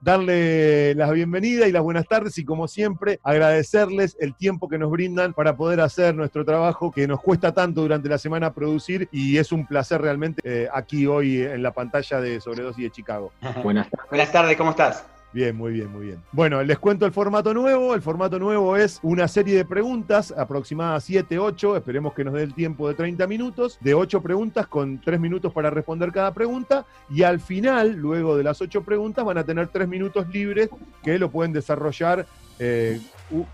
[0.00, 4.90] darle la bienvenida y las buenas tardes y como siempre agradecerles el tiempo que nos
[4.90, 9.38] brindan para poder hacer nuestro trabajo que nos cuesta tanto durante la semana producir y
[9.38, 13.32] es un placer realmente eh, aquí hoy en la pantalla de Sobredosis de Chicago.
[13.62, 15.04] Buenas, buenas tardes, ¿cómo estás?
[15.32, 16.22] Bien, muy bien, muy bien.
[16.32, 17.94] Bueno, les cuento el formato nuevo.
[17.94, 22.42] El formato nuevo es una serie de preguntas, aproximadas 7, 8, esperemos que nos dé
[22.42, 26.86] el tiempo de 30 minutos, de 8 preguntas con 3 minutos para responder cada pregunta.
[27.10, 30.70] Y al final, luego de las 8 preguntas, van a tener 3 minutos libres
[31.02, 32.26] que lo pueden desarrollar
[32.58, 32.98] eh,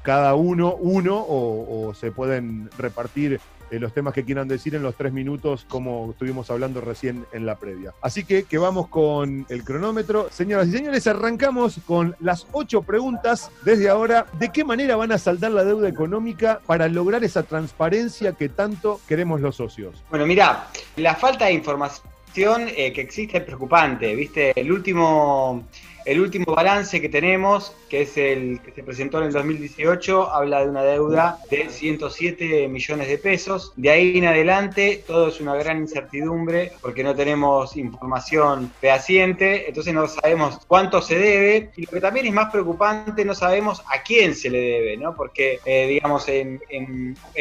[0.02, 3.40] cada uno, uno, o, o se pueden repartir
[3.74, 7.44] eh, los temas que quieran decir en los tres minutos, como estuvimos hablando recién en
[7.44, 7.92] la previa.
[8.00, 10.28] Así que que vamos con el cronómetro.
[10.30, 14.26] Señoras y señores, arrancamos con las ocho preguntas desde ahora.
[14.38, 19.00] ¿De qué manera van a saldar la deuda económica para lograr esa transparencia que tanto
[19.08, 20.02] queremos los socios?
[20.10, 24.14] Bueno, mira, la falta de información eh, que existe es preocupante.
[24.14, 24.52] ¿Viste?
[24.58, 25.64] El último
[26.04, 30.60] el último balance que tenemos, que es el que se presentó en el 2018, habla
[30.60, 33.72] de una deuda de 107 millones de pesos.
[33.76, 39.94] De ahí en adelante todo es una gran incertidumbre porque no tenemos información fehaciente, entonces
[39.94, 44.02] no sabemos cuánto se debe y lo que también es más preocupante, no sabemos a
[44.02, 45.14] quién se le debe, ¿no?
[45.14, 46.60] Porque, eh, digamos, en,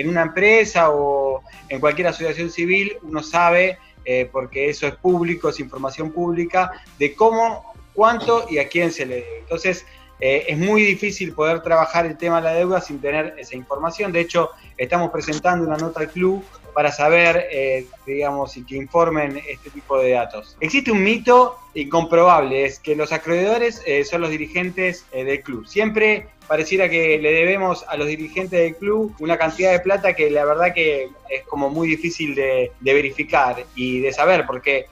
[0.05, 5.59] una empresa o en cualquier asociación civil uno sabe eh, porque eso es público, es
[5.59, 9.39] información pública, de cómo cuánto y a quién se le debe.
[9.39, 9.86] Entonces,
[10.19, 14.11] eh, es muy difícil poder trabajar el tema de la deuda sin tener esa información.
[14.11, 19.41] De hecho, estamos presentando una nota al club para saber, eh, digamos, y que informen
[19.47, 20.58] este tipo de datos.
[20.59, 25.67] Existe un mito incomprobable, es que los acreedores eh, son los dirigentes del club.
[25.67, 30.30] Siempre pareciera que le debemos a los dirigentes del club una cantidad de plata que
[30.30, 34.88] la verdad que es como muy difícil de, verificar y de saber, porque,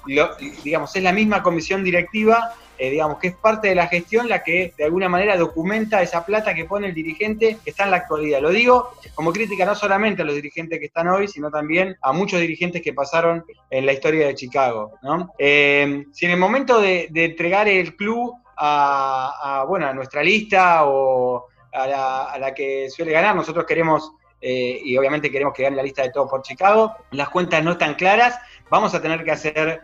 [0.63, 4.41] digamos, es la misma comisión directiva eh, digamos, que es parte de la gestión la
[4.41, 7.97] que de alguna manera documenta esa plata que pone el dirigente que está en la
[7.97, 8.41] actualidad.
[8.41, 12.11] Lo digo como crítica no solamente a los dirigentes que están hoy, sino también a
[12.11, 14.97] muchos dirigentes que pasaron en la historia de Chicago.
[15.37, 22.39] Eh, si en el momento de, entregar el club a, bueno, nuestra lista o a
[22.39, 26.09] la, que suele ganar, nosotros queremos eh, y obviamente queremos que gane la lista de
[26.09, 26.95] todo por Chicago.
[27.11, 28.39] Las cuentas no están claras,
[28.71, 29.81] vamos a tener que hacer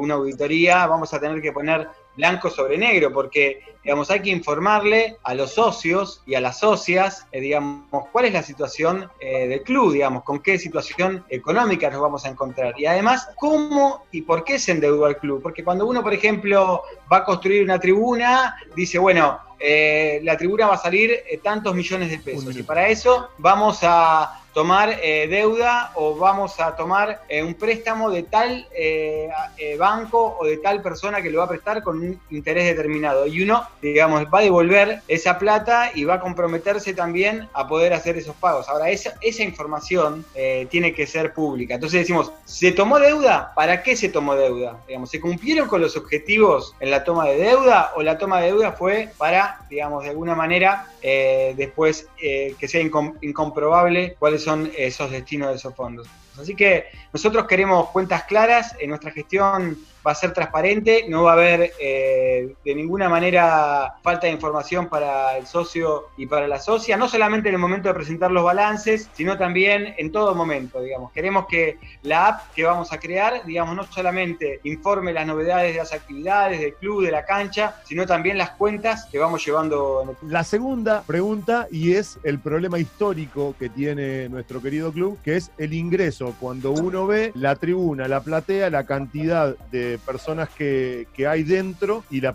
[0.00, 5.16] una auditoría, vamos a tener que poner blanco sobre negro, porque digamos, hay que informarle
[5.24, 9.62] a los socios y a las socias, eh, digamos, cuál es la situación eh, del
[9.62, 12.74] club, digamos, con qué situación económica nos vamos a encontrar.
[12.78, 15.42] Y además, cómo y por qué se endeudó el club.
[15.42, 20.68] Porque cuando uno, por ejemplo, va a construir una tribuna, dice, bueno, eh, la tribuna
[20.68, 22.56] va a salir tantos millones de pesos.
[22.56, 28.10] Y para eso vamos a tomar eh, deuda o vamos a tomar eh, un préstamo
[28.10, 29.30] de tal eh,
[29.78, 33.26] banco o de tal persona que lo va a prestar con un interés determinado.
[33.26, 37.92] Y uno, digamos, va a devolver esa plata y va a comprometerse también a poder
[37.92, 38.68] hacer esos pagos.
[38.68, 40.24] Ahora, esa, esa información
[40.70, 41.74] tiene que ser pública.
[41.74, 43.52] Entonces decimos, ¿se tomó deuda?
[43.54, 44.78] ¿Para qué se tomó deuda?
[44.86, 48.46] Digamos, ¿se cumplieron con los objetivos en la toma de deuda o la toma de
[48.48, 55.50] deuda fue para, digamos, de alguna manera después que sea incomprobable cuáles son esos destinos
[55.50, 56.06] de esos fondos.
[56.40, 61.30] Así que nosotros queremos cuentas claras, en nuestra gestión va a ser transparente, no va
[61.30, 66.58] a haber eh, de ninguna manera falta de información para el socio y para la
[66.58, 70.80] socia, no solamente en el momento de presentar los balances, sino también en todo momento,
[70.80, 71.12] digamos.
[71.12, 75.78] Queremos que la app que vamos a crear, digamos, no solamente informe las novedades de
[75.78, 80.02] las actividades del club, de la cancha, sino también las cuentas que vamos llevando.
[80.02, 80.32] En el...
[80.32, 85.50] La segunda pregunta, y es el problema histórico que tiene nuestro querido club, que es
[85.58, 86.34] el ingreso.
[86.40, 92.20] Cuando uno ve la tribuna, la platea, la cantidad de personas que, hay dentro y
[92.20, 92.34] la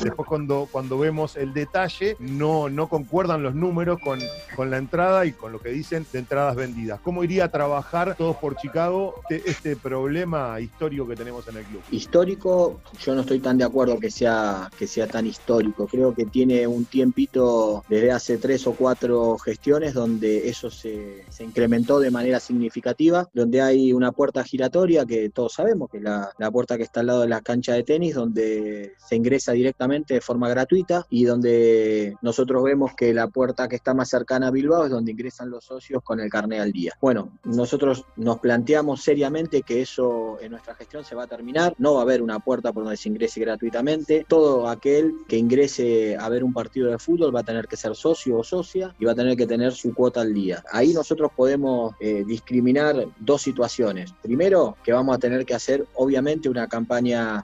[0.00, 4.18] después cuando, cuando vemos el detalle no, no concuerdan los números con,
[4.56, 7.00] con la entrada y con lo que dicen de entradas vendidas.
[7.00, 11.64] ¿Cómo iría a trabajar todos por Chicago este, este problema histórico que tenemos en el
[11.64, 11.82] club?
[11.90, 15.86] Histórico, yo no estoy tan de acuerdo que sea, que sea tan histórico.
[15.86, 21.44] Creo que tiene un tiempito desde hace tres o cuatro gestiones donde eso se, se
[21.44, 26.50] incrementó de manera significativa, donde hay una puerta giratoria que todos sabemos que la, la
[26.50, 30.20] puerta que está al lado de la cancha de tenis, donde se ingresa directamente de
[30.20, 34.84] forma gratuita y donde nosotros vemos que la puerta que está más cercana a Bilbao
[34.84, 36.92] es donde ingresan los socios con el carnet al día.
[37.00, 41.94] Bueno, nosotros nos planteamos seriamente que eso en nuestra gestión se va a terminar, no
[41.94, 46.28] va a haber una puerta por donde se ingrese gratuitamente, todo aquel que ingrese a
[46.28, 49.12] ver un partido de fútbol va a tener que ser socio o socia y va
[49.12, 50.62] a tener que tener su cuota al día.
[50.72, 54.12] Ahí nosotros podemos eh, discriminar dos situaciones.
[54.22, 56.83] Primero, que vamos a tener que hacer obviamente una campaña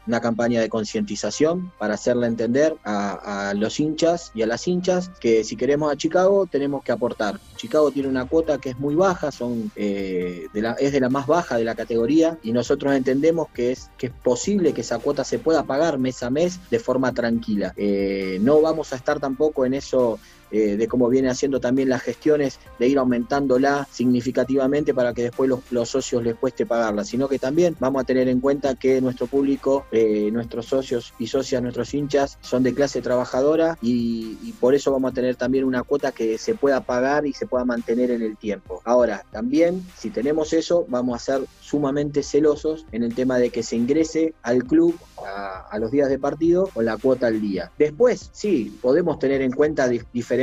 [0.06, 5.44] una campaña de concientización para hacerle entender a, los hinchas y a las hinchas que
[5.44, 7.40] si queremos a Chicago tenemos que aportar.
[7.56, 9.30] Chicago tiene una cuota que es muy baja,
[9.76, 10.46] eh,
[10.78, 14.12] es de la más baja de la categoría y nosotros entendemos que es, que es
[14.12, 17.74] posible que esa cuota se pueda pagar mes a mes de forma tranquila.
[17.76, 20.18] Eh, no vamos a estar tampoco en eso
[20.50, 25.50] eh, de cómo viene haciendo también las gestiones, de ir aumentándola significativamente para que después
[25.70, 29.26] los, socios les cueste pagarla, sino que también vamos a tener en cuenta que nuestro
[29.26, 34.92] público, eh, nuestros socios y socias, nuestros hinchas, son de clase trabajadora y, por eso
[34.92, 38.22] vamos a tener también una cuota que se pueda pagar y se pueda mantener en
[38.22, 38.82] el tiempo.
[38.84, 43.62] Ahora, también, si tenemos eso, vamos a ser sumamente celosos en el tema de que
[43.62, 47.70] se ingrese al club a, los días de partido con la cuota al día.
[47.78, 50.39] Después, sí, podemos tener en cuenta diferentes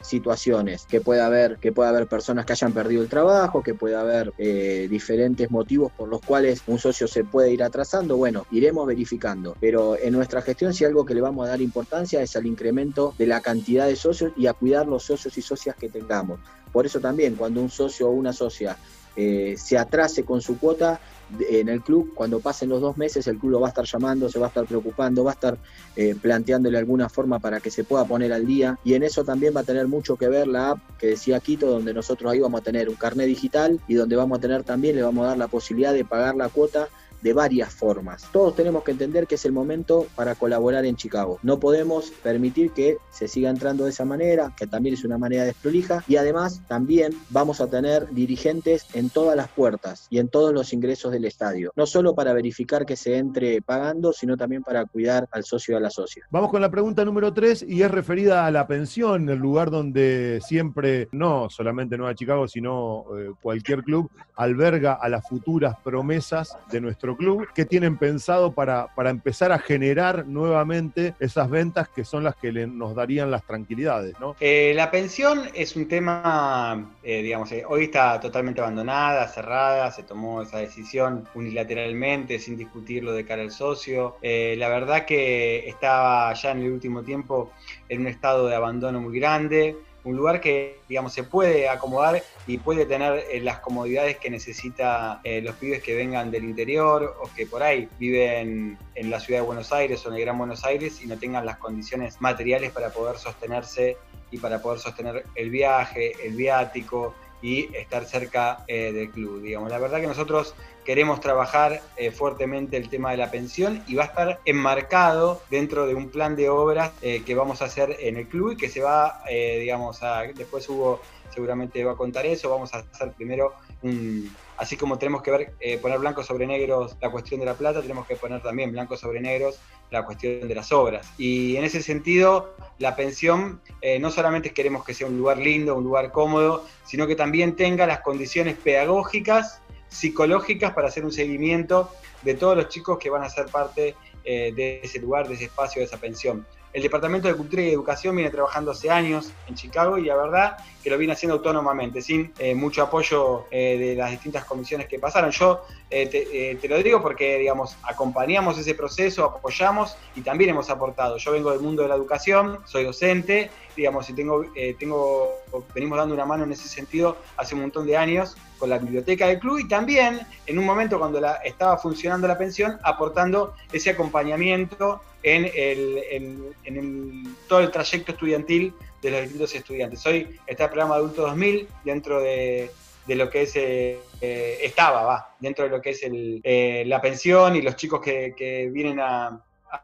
[0.00, 3.94] situaciones, que puede haber, que puede haber personas que hayan perdido el trabajo, que puede
[3.94, 8.16] haber eh, diferentes motivos por los cuales un socio se puede ir atrasando.
[8.16, 9.56] Bueno, iremos verificando.
[9.60, 13.14] Pero en nuestra gestión, si algo que le vamos a dar importancia es al incremento
[13.18, 16.40] de la cantidad de socios y a cuidar los socios y socias que tengamos.
[16.72, 18.76] Por eso también, cuando un socio o una socia
[19.16, 21.00] eh, se atrase con su cuota
[21.48, 24.28] en el club, cuando pasen los dos meses el club lo va a estar llamando,
[24.28, 25.58] se va a estar preocupando, va a estar
[25.96, 28.78] eh, planteándole alguna forma para que se pueda poner al día.
[28.84, 31.70] Y en eso también va a tener mucho que ver la app que decía Quito,
[31.70, 34.96] donde nosotros ahí vamos a tener un carnet digital y donde vamos a tener también,
[34.96, 36.88] le vamos a dar la posibilidad de pagar la cuota
[37.22, 38.26] de varias formas.
[38.32, 41.38] Todos tenemos que entender que es el momento para colaborar en Chicago.
[41.42, 45.44] No podemos permitir que se siga entrando de esa manera, que también es una manera
[45.44, 50.52] desprolija, y además también vamos a tener dirigentes en todas las puertas y en todos
[50.52, 51.72] los ingresos del estadio.
[51.76, 55.76] No solo para verificar que se entre pagando, sino también para cuidar al socio y
[55.76, 56.26] a la socia.
[56.30, 60.40] Vamos con la pregunta número 3 y es referida a la pensión, el lugar donde
[60.46, 66.80] siempre, no solamente Nueva Chicago, sino eh, cualquier club, alberga a las futuras promesas de
[66.80, 72.24] nuestro club, que tienen pensado para, para empezar a generar nuevamente esas ventas que son
[72.24, 74.18] las que nos darían las tranquilidades?
[74.20, 74.36] ¿no?
[74.40, 80.02] Eh, la pensión es un tema, eh, digamos, eh, hoy está totalmente abandonada, cerrada, se
[80.02, 84.16] tomó esa decisión unilateralmente, sin discutirlo de cara al socio.
[84.22, 87.52] la verdad que estaba ya en el último tiempo
[87.88, 92.58] en un estado de abandono muy grande un lugar que, digamos, se puede acomodar y
[92.58, 97.30] puede tener eh, las comodidades que necesita eh, los pibes que vengan del interior o
[97.34, 100.64] que por ahí viven en la ciudad de Buenos Aires o en el Gran Buenos
[100.64, 103.96] Aires y no tengan las condiciones materiales para poder sostenerse
[104.30, 109.42] y para poder sostener el viaje, el viático y estar cerca eh, del club.
[109.42, 109.70] Digamos.
[109.70, 110.54] La verdad que nosotros
[110.84, 115.86] queremos trabajar eh, fuertemente el tema de la pensión y va a estar enmarcado dentro
[115.86, 118.68] de un plan de obras eh, que vamos a hacer en el club y que
[118.68, 121.00] se va, digamos, a, después Hugo
[121.30, 123.52] seguramente va a contar eso, vamos a hacer primero
[123.82, 127.82] un, así como tenemos que ver, poner blanco sobre negros la cuestión de la plata,
[127.82, 129.58] tenemos que poner también blanco sobre negros
[129.90, 131.10] la cuestión de las obras.
[131.18, 133.60] Y en ese sentido, la pensión
[134.00, 137.86] no solamente queremos que sea un lugar lindo, un lugar cómodo, sino que también tenga
[137.86, 141.90] las condiciones pedagógicas, psicológicas para hacer un seguimiento
[142.22, 145.44] de todos los chicos que van a ser parte eh, de ese lugar, de ese
[145.44, 146.46] espacio, de esa pensión.
[146.72, 150.56] El Departamento de Cultura y Educación viene trabajando hace años en Chicago y la verdad
[150.82, 154.98] que lo viene haciendo autónomamente, sin eh, mucho apoyo eh, de las distintas comisiones que
[154.98, 155.30] pasaron.
[155.30, 161.16] Yo te, te, lo digo porque, digamos, acompañamos ese proceso, apoyamos y también hemos aportado.
[161.16, 165.30] Yo vengo del mundo de la educación, soy docente digamos, y tengo, eh, tengo,
[165.74, 169.26] venimos dando una mano en ese sentido hace un montón de años con la biblioteca
[169.26, 175.00] del club y también en un momento cuando estaba funcionando la pensión, aportando ese acompañamiento
[175.22, 180.06] en, el, en, todo el trayecto estudiantil de los distintos estudiantes.
[180.06, 182.70] Hoy está el programa Adulto 2000 dentro de,
[183.08, 186.42] lo que es, eh, eh, estaba, va, dentro de lo que es el,
[186.88, 189.42] la pensión y los chicos que, que vienen a,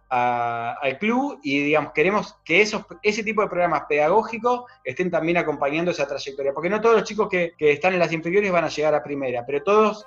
[0.08, 5.90] al club y digamos, queremos que esos, ese tipo de programas pedagógicos estén también acompañando
[5.90, 8.94] esa trayectoria, porque no todos los chicos que, están en las inferiores van a llegar
[8.94, 10.06] a primera, pero todos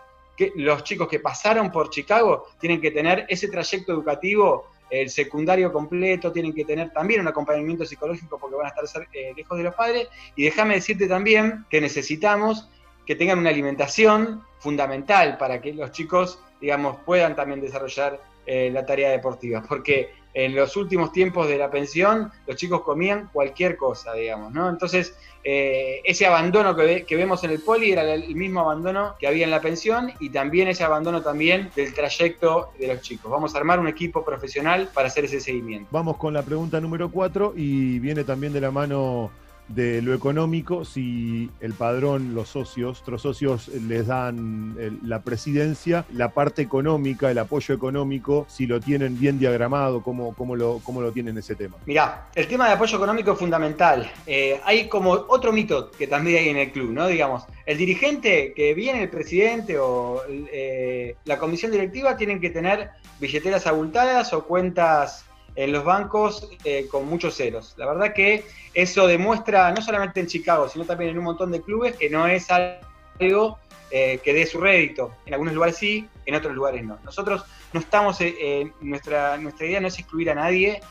[0.56, 6.32] los chicos que pasaron por Chicago tienen que tener ese trayecto educativo, el secundario completo,
[6.32, 9.76] tienen que tener también un acompañamiento psicológico porque van a estar eh, lejos de los
[9.76, 12.70] padres, y déjame decirte también que necesitamos
[13.06, 18.20] que tengan una alimentación fundamental para que los chicos, digamos, puedan también desarrollar
[18.52, 23.30] eh, la tarea deportiva, porque en los últimos tiempos de la pensión los chicos comían
[23.32, 24.68] cualquier cosa, digamos, ¿no?
[24.68, 25.14] Entonces,
[25.44, 29.52] eh, ese abandono que, vemos en el poli era el mismo abandono que había en
[29.52, 33.30] la pensión y también ese abandono también del trayecto de los chicos.
[33.30, 35.88] Vamos a armar un equipo profesional para hacer ese seguimiento.
[35.92, 39.30] Vamos con la pregunta número 4 y viene también de la mano
[39.70, 46.30] de lo económico si el padrón, los socios, otros socios les dan la presidencia, la
[46.30, 51.12] parte económica, el apoyo económico, si lo tienen bien diagramado, cómo, cómo, lo, cómo lo
[51.12, 51.78] tienen ese tema.
[51.86, 54.12] Mirá, el tema de apoyo económico es fundamental.
[54.26, 57.08] Eh, hay como otro mito que también hay en el club, ¿no?
[57.08, 62.90] Digamos, el dirigente que viene, el presidente o eh, la comisión directiva tienen que tener
[63.20, 65.26] billeteras abultadas o cuentas
[65.60, 67.74] en los bancos eh, con muchos ceros.
[67.76, 71.62] La verdad que eso demuestra, no solamente en Chicago, sino también en un montón de
[71.62, 73.60] clubes, que no es algo
[73.92, 75.12] eh, que dé su rédito.
[75.26, 76.98] En algunos lugares sí, en otros lugares no.
[77.04, 80.82] Nosotros no estamos, eh, nuestra, nuestra idea no es excluir a nadie,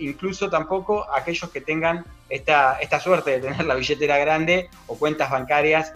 [0.00, 4.96] incluso tampoco a aquellos que tengan esta, esta suerte de tener la billetera grande o
[4.96, 5.92] cuentas bancarias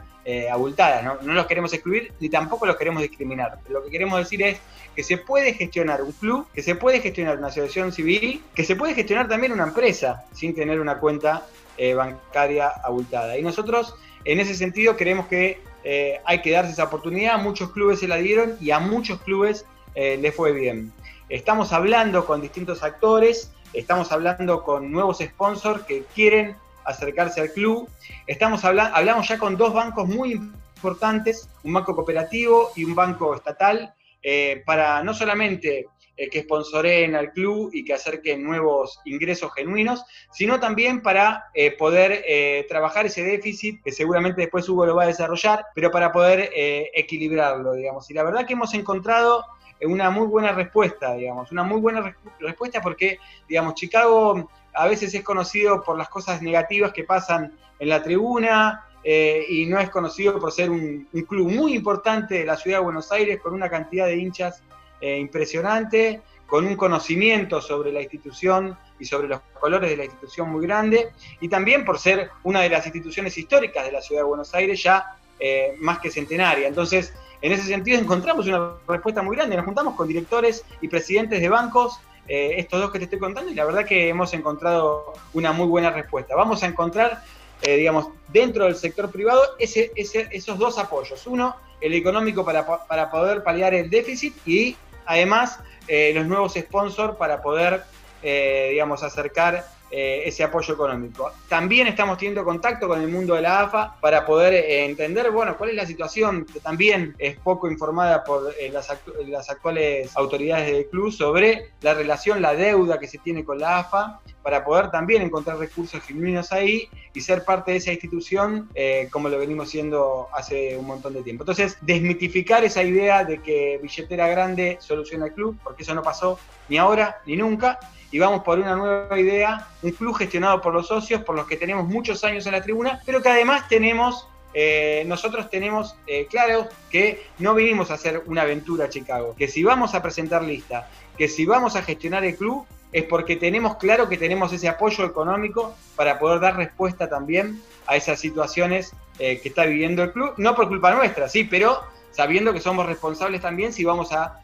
[0.53, 1.03] abultadas.
[1.03, 1.17] ¿no?
[1.23, 3.59] no los queremos excluir ni tampoco los queremos discriminar.
[3.71, 4.61] Lo que queremos decir es
[4.95, 8.77] que se puede gestionar un club, que se puede gestionar una asociación civil, que se
[8.77, 13.39] puede gestionar también una empresa sin tener una cuenta eh, bancaria abultada.
[13.39, 13.95] Y nosotros,
[14.25, 17.41] en ese sentido, creemos que eh, hay que darse esa oportunidad.
[17.43, 20.93] Muchos clubes se la dieron y a muchos clubes eh, les fue bien.
[21.29, 27.89] Estamos hablando con distintos actores, estamos hablando con nuevos sponsors que quieren acercarse al club.
[28.27, 30.33] Estamos hablando, hablamos ya con dos bancos muy
[30.77, 35.87] importantes, un banco cooperativo y un banco estatal, eh, para no solamente
[36.17, 41.73] eh, que sponsoren al club y que acerquen nuevos ingresos genuinos, sino también para eh,
[41.73, 42.25] poder
[42.69, 46.51] trabajar ese déficit, que seguramente después Hugo lo va a desarrollar, pero para poder
[46.95, 48.11] equilibrarlo, digamos.
[48.11, 49.45] Y la verdad que hemos encontrado
[49.83, 55.25] una muy buena respuesta, digamos, una muy buena respuesta porque, digamos, Chicago a veces es
[55.25, 60.39] conocido por las cosas negativas que pasan en la tribuna, eh, y no es conocido
[60.39, 64.07] por ser un, club muy importante de la ciudad de Buenos Aires, con una cantidad
[64.07, 64.63] de hinchas
[65.01, 70.51] eh, impresionante, con un conocimiento sobre la institución y sobre los colores de la institución
[70.51, 74.27] muy grande, y también por ser una de las instituciones históricas de la ciudad de
[74.29, 76.69] Buenos Aires ya eh, más que centenaria.
[76.69, 79.57] Entonces, en ese sentido encontramos una respuesta muy grande.
[79.57, 81.99] Nos juntamos con directores y presidentes de bancos,
[82.33, 85.91] estos dos que te estoy contando, y la verdad que hemos encontrado una muy buena
[85.91, 86.37] respuesta.
[86.37, 87.25] Vamos a encontrar
[87.63, 91.27] eh, digamos, dentro del sector privado ese, esos dos apoyos.
[91.27, 94.77] Uno, el económico para, para poder paliar el déficit y
[95.07, 97.83] además eh, los nuevos sponsors para poder,
[98.23, 101.33] eh, digamos, acercar eh, ese apoyo económico.
[101.49, 105.57] También estamos teniendo contacto con el mundo de la AFA para poder eh, entender, bueno,
[105.59, 108.89] cuál es la situación que también es poco informada por eh, las,
[109.27, 113.79] las, actuales autoridades del club sobre la relación, la deuda que se tiene con la
[113.79, 118.71] AFA, para poder también encontrar recursos genuinos ahí y ser parte de esa institución
[119.11, 121.43] como lo venimos siendo hace un montón de tiempo.
[121.43, 126.39] Entonces, desmitificar esa idea de que billetera grande soluciona el club, porque eso no pasó
[126.71, 127.79] ni ahora ni nunca
[128.11, 131.57] y vamos por una nueva idea, un club gestionado por los socios, por los que
[131.57, 136.69] tenemos muchos años en la tribuna, pero que además tenemos, eh, nosotros tenemos eh, claro
[136.91, 140.89] que no vinimos a hacer una aventura a Chicago, que si vamos a presentar lista,
[141.17, 145.05] que si vamos a gestionar el club, es porque tenemos claro que tenemos ese apoyo
[145.05, 150.35] económico para poder dar respuesta también a esas situaciones eh, que está viviendo el club,
[150.39, 154.41] no por culpa nuestra, sí, pero sabiendo que somos responsables también si vamos a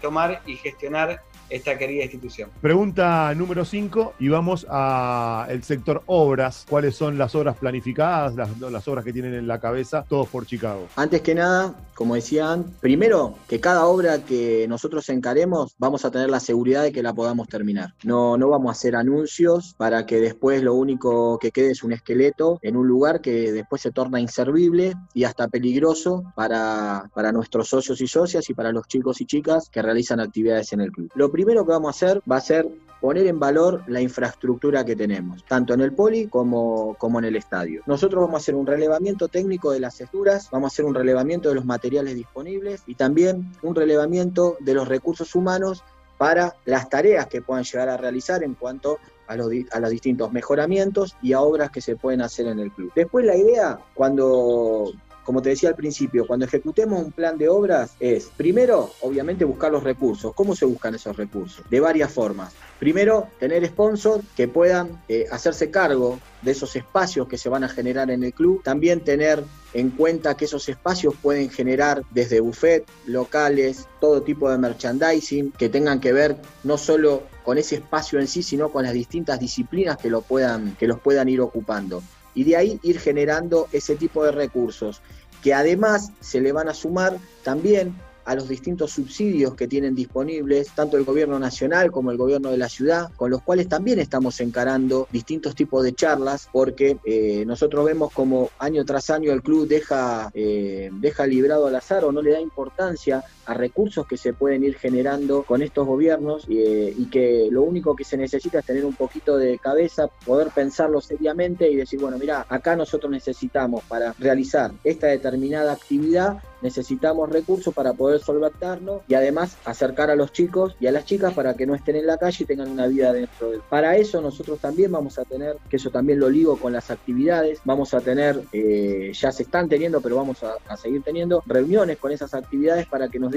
[0.00, 2.50] tomar y gestionar esta querida institución.
[2.60, 6.66] Pregunta número 5 y vamos al sector obras.
[6.68, 10.88] ¿Cuáles son las obras planificadas, las, obras que tienen en la cabeza, todos por Chicago?
[10.96, 16.30] Antes que nada, como decían, primero que cada obra que nosotros encaremos vamos a tener
[16.30, 17.94] la seguridad de que la podamos terminar.
[18.04, 21.92] No, no vamos a hacer anuncios para que después lo único que quede es un
[21.92, 27.68] esqueleto en un lugar que después se torna inservible y hasta peligroso para, para nuestros
[27.68, 31.10] socios y socias y para los chicos y chicas que realizan actividades en el club
[31.38, 32.68] primero que vamos a hacer va a ser
[33.00, 37.36] poner en valor la infraestructura que tenemos, tanto en el poli como, como en el
[37.36, 37.84] estadio.
[37.86, 41.48] Nosotros vamos a hacer un relevamiento técnico de las estructuras, vamos a hacer un relevamiento
[41.48, 45.84] de los materiales disponibles y también un relevamiento de los recursos humanos
[46.16, 50.32] para las tareas que puedan llegar a realizar en cuanto a los, a los distintos
[50.32, 52.90] mejoramientos y a obras que se pueden hacer en el club.
[52.96, 54.90] Después la idea, cuando
[55.28, 59.70] como te decía al principio, cuando ejecutemos un plan de obras es, primero, obviamente, buscar
[59.70, 60.32] los recursos.
[60.34, 61.68] ¿Cómo se buscan esos recursos?
[61.68, 62.54] De varias formas.
[62.78, 67.68] Primero, tener sponsors que puedan eh, hacerse cargo de esos espacios que se van a
[67.68, 68.62] generar en el club.
[68.62, 69.44] También tener
[69.74, 75.68] en cuenta que esos espacios pueden generar desde buffet, locales, todo tipo de merchandising que
[75.68, 79.98] tengan que ver no solo con ese espacio en sí, sino con las distintas disciplinas
[79.98, 82.02] que, lo puedan, que los puedan ir ocupando
[82.38, 85.02] y de ahí ir generando ese tipo de recursos
[85.42, 87.94] que además se le van a sumar también
[88.28, 92.58] a los distintos subsidios que tienen disponibles, tanto el gobierno nacional como el gobierno de
[92.58, 97.86] la ciudad, con los cuales también estamos encarando distintos tipos de charlas, porque eh, nosotros
[97.86, 102.20] vemos como año tras año el club deja, eh, deja librado al azar o no
[102.20, 107.06] le da importancia a recursos que se pueden ir generando con estos gobiernos eh, y
[107.06, 111.70] que lo único que se necesita es tener un poquito de cabeza, poder pensarlo seriamente
[111.70, 117.92] y decir, bueno, mira, acá nosotros necesitamos para realizar esta determinada actividad necesitamos recursos para
[117.92, 121.74] poder solventarnos y además acercar a los chicos y a las chicas para que no
[121.74, 123.60] estén en la calle y tengan una vida dentro del.
[123.68, 127.60] Para eso nosotros también vamos a tener, que eso también lo ligo con las actividades,
[127.64, 131.98] vamos a tener, eh, ya se están teniendo, pero vamos a, a seguir teniendo reuniones
[131.98, 133.32] con esas actividades para que nos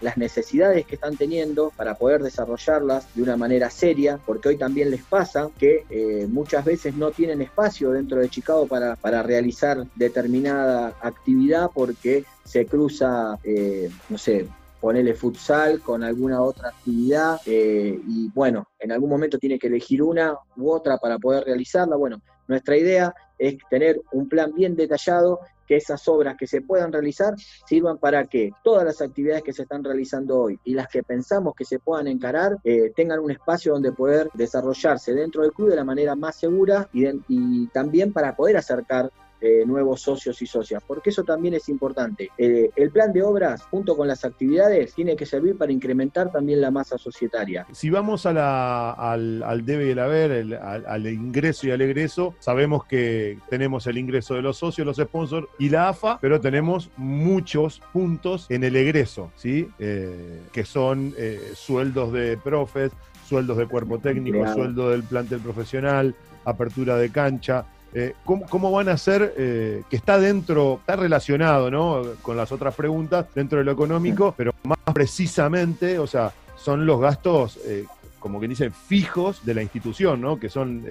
[0.00, 4.90] las necesidades que están teniendo para poder desarrollarlas de una manera seria, porque hoy también
[4.90, 9.84] les pasa que eh, muchas veces no tienen espacio dentro de Chicago para, para realizar
[9.96, 14.46] determinada actividad porque se cruza, eh, no sé,
[14.80, 20.02] ponerle futsal con alguna otra actividad eh, y bueno, en algún momento tiene que elegir
[20.02, 21.96] una u otra para poder realizarla.
[21.96, 26.92] Bueno, nuestra idea es tener un plan bien detallado que esas obras que se puedan
[26.92, 27.32] realizar
[27.64, 31.54] sirvan para que todas las actividades que se están realizando hoy y las que pensamos
[31.54, 35.76] que se puedan encarar eh, tengan un espacio donde poder desarrollarse dentro del club de
[35.76, 39.12] la manera más segura y, y también para poder acercar
[39.42, 42.30] eh, nuevos socios y socias, porque eso también es importante.
[42.36, 46.60] Eh, el plan de obras, junto con las actividades, tiene que servir para incrementar también
[46.60, 47.66] la masa societaria.
[47.72, 51.70] Si vamos a la, al, al, debe y el haber, el, al, al, ingreso y
[51.70, 56.18] al egreso, sabemos que tenemos el ingreso de los socios, los sponsors y la AFA,
[56.20, 59.68] pero tenemos muchos puntos en el egreso, ¿sí?
[59.78, 61.14] Eh, que son
[61.54, 62.92] sueldos de profes,
[63.26, 64.54] sueldos de cuerpo técnico, claro.
[64.54, 67.64] sueldo del plantel profesional, apertura de cancha.
[67.92, 72.02] Eh, ¿cómo, ¿cómo, van a ser, eh, que está dentro, está relacionado ¿no?
[72.22, 77.00] con las otras preguntas, dentro de lo económico, pero más precisamente, o sea, son los
[77.00, 77.86] gastos, eh,
[78.20, 80.38] como que dicen, fijos de la institución, ¿no?
[80.38, 80.84] que son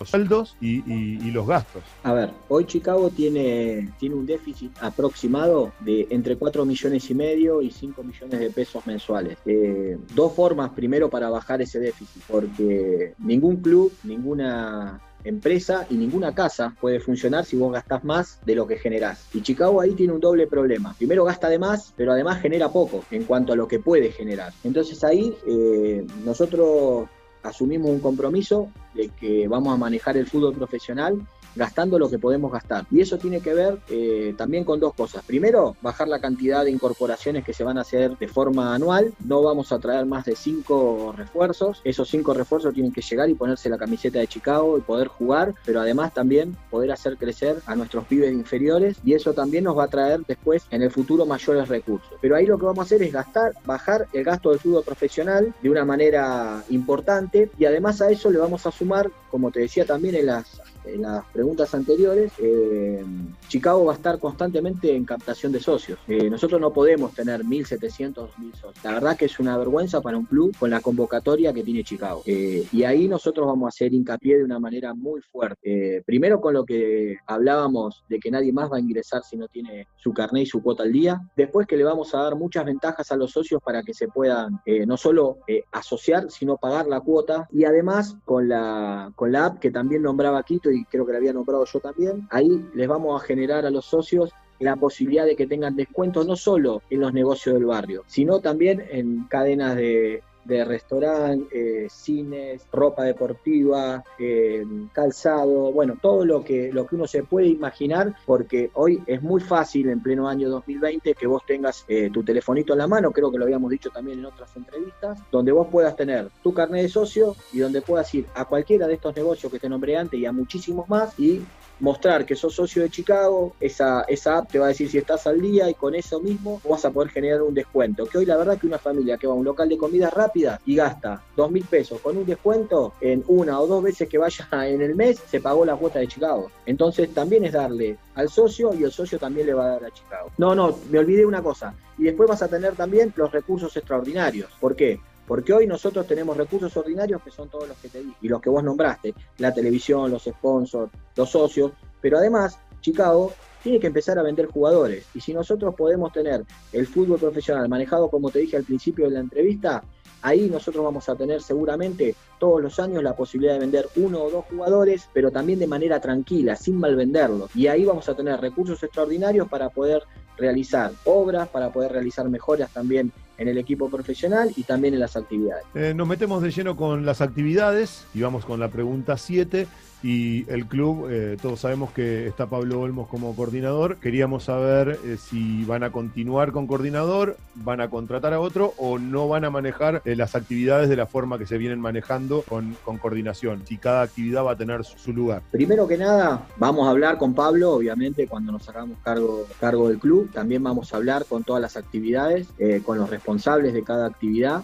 [0.00, 1.82] los sueldos y, y, y, los gastos.
[2.04, 7.60] A ver, hoy Chicago tiene, tiene un déficit aproximado de entre 4 millones y medio
[7.60, 9.36] y 5 millones de pesos mensuales.
[9.44, 16.34] Eh, dos formas primero para bajar ese déficit, porque ningún club, ninguna empresa y ninguna
[16.34, 19.26] casa puede funcionar si vos gastás más de lo que generás.
[19.34, 20.94] Y Chicago ahí tiene un doble problema.
[20.96, 24.52] Primero gasta de más, pero además genera poco en cuanto a lo que puede generar.
[24.64, 27.08] Entonces ahí eh, nosotros
[27.42, 31.18] asumimos un compromiso de que vamos a manejar el fútbol profesional
[31.54, 32.86] gastando lo que podemos gastar.
[32.90, 35.24] Y eso tiene que ver eh, también con dos cosas.
[35.24, 39.12] Primero, bajar la cantidad de incorporaciones que se van a hacer de forma anual.
[39.24, 41.80] No vamos a traer más de cinco refuerzos.
[41.84, 45.54] Esos cinco refuerzos tienen que llegar y ponerse la camiseta de Chicago y poder jugar,
[45.64, 49.84] pero además también poder hacer crecer a nuestros pibes inferiores y eso también nos va
[49.84, 52.12] a traer después en el futuro mayores recursos.
[52.20, 55.54] Pero ahí lo que vamos a hacer es gastar, bajar el gasto del fútbol profesional
[55.62, 59.84] de una manera importante y además a eso le vamos a sumar, como te decía
[59.84, 63.04] también en las en las preguntas anteriores, eh,
[63.48, 65.98] Chicago va a estar constantemente en captación de socios.
[66.08, 68.84] Eh, nosotros no podemos tener 1.700, 2.000 socios.
[68.84, 72.22] La verdad que es una vergüenza para un club con la convocatoria que tiene Chicago.
[72.26, 76.02] Eh, y ahí nosotros vamos a hacer hincapié de una manera muy fuerte.
[76.06, 79.86] primero con lo que hablábamos de que nadie más va a ingresar si no tiene
[79.96, 81.20] su carnet y su cuota al día.
[81.36, 84.60] Después que le vamos a dar muchas ventajas a los socios para que se puedan
[84.86, 85.38] no solo
[85.72, 87.48] asociar, sino pagar la cuota.
[87.52, 91.18] Y además con la, con la app que también nombraba Quito y creo que la
[91.18, 95.36] había nombrado yo también, ahí les vamos a generar a los socios la posibilidad de
[95.36, 100.22] que tengan descuentos no solo en los negocios del barrio, sino también en cadenas de,
[100.44, 107.06] de restaurante, eh, cines, ropa deportiva, eh, calzado, bueno, todo lo que, lo que uno
[107.06, 111.84] se puede imaginar, porque hoy es muy fácil en pleno año 2020 que vos tengas
[111.88, 115.18] eh, tu telefonito en la mano, creo que lo habíamos dicho también en otras entrevistas,
[115.30, 118.94] donde vos puedas tener tu carnet de socio y donde puedas ir a cualquiera de
[118.94, 121.42] estos negocios que te nombré antes y a muchísimos más y
[121.80, 125.26] mostrar que sos socio de Chicago, esa, esa app te va a decir si estás
[125.26, 128.06] al día y con eso mismo vas a poder generar un descuento.
[128.06, 130.60] Que hoy la verdad que una familia que va a un local de comida rápida
[130.66, 134.48] y gasta dos mil pesos con un descuento, en una o dos veces que vaya
[134.66, 136.50] en el mes, se pagó la cuota de Chicago.
[136.66, 139.90] Entonces también es darle al socio y el socio también le va a dar a
[139.90, 140.30] Chicago.
[140.38, 141.74] No, no, me olvidé una cosa.
[141.98, 144.50] Y después vas a tener también los recursos extraordinarios.
[144.60, 145.00] ¿Por qué?
[145.30, 148.40] Porque hoy nosotros tenemos recursos ordinarios que son todos los que te di y los
[148.40, 154.18] que vos nombraste, la televisión, los sponsors, los socios, pero además Chicago tiene que empezar
[154.18, 155.06] a vender jugadores.
[155.14, 159.12] Y si nosotros podemos tener el fútbol profesional manejado, como te dije al principio de
[159.12, 159.84] la entrevista,
[160.22, 164.30] ahí nosotros vamos a tener seguramente todos los años la posibilidad de vender uno o
[164.32, 167.54] dos jugadores, pero también de manera tranquila, sin mal venderlos.
[167.54, 170.02] Y ahí vamos a tener recursos extraordinarios para poder
[170.40, 175.16] realizar obras, para poder realizar mejoras también en el equipo profesional y también en las
[175.16, 175.64] actividades.
[175.74, 179.66] Eh, nos metemos de lleno con las actividades y vamos con la pregunta 7
[180.02, 183.96] y el club, eh, todos sabemos que está Pablo Olmos como coordinador.
[183.96, 188.98] Queríamos saber eh, si van a continuar con coordinador, van a contratar a otro o
[188.98, 192.76] no van a manejar eh, las actividades de la forma que se vienen manejando con,
[192.98, 193.62] coordinación.
[193.66, 195.42] Si cada actividad va a tener su, lugar.
[195.50, 199.98] Primero que nada, vamos a hablar con Pablo, obviamente, cuando nos hagamos cargo, cargo del
[199.98, 200.30] club.
[200.32, 202.48] También vamos a hablar con todas las actividades,
[202.84, 204.62] con los responsables de cada actividad.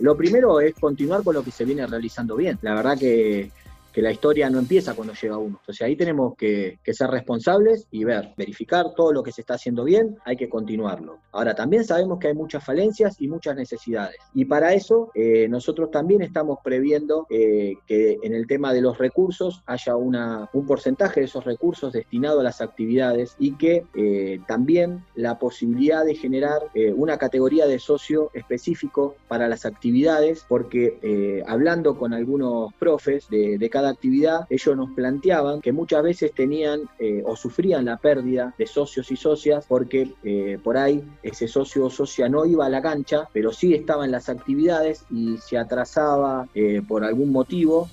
[0.00, 2.58] lo primero es continuar con lo que se viene realizando bien.
[2.62, 3.50] La verdad que
[3.92, 5.58] que la historia no empieza cuando llega uno.
[5.60, 9.84] Entonces ahí tenemos que, ser responsables y ver, verificar todo lo que se está haciendo
[9.84, 11.18] bien, hay que continuarlo.
[11.32, 14.16] Ahora también sabemos que hay muchas falencias y muchas necesidades.
[14.34, 18.98] Y para eso eh, nosotros también estamos previendo eh, que en el tema de los
[18.98, 25.04] recursos haya un porcentaje de esos recursos destinado a las actividades y que eh, también
[25.14, 26.60] la posibilidad de generar
[26.96, 33.70] una categoría de socio específico para las actividades, porque hablando con algunos profes de, de
[33.70, 38.66] cada actividad, ellos nos planteaban que muchas veces tenían eh, o sufrían la pérdida de
[38.66, 42.82] socios y socias porque eh, por ahí ese socio o socia no iba a la
[42.82, 47.88] cancha, pero sí estaba en las actividades y se atrasaba eh, por algún motivo,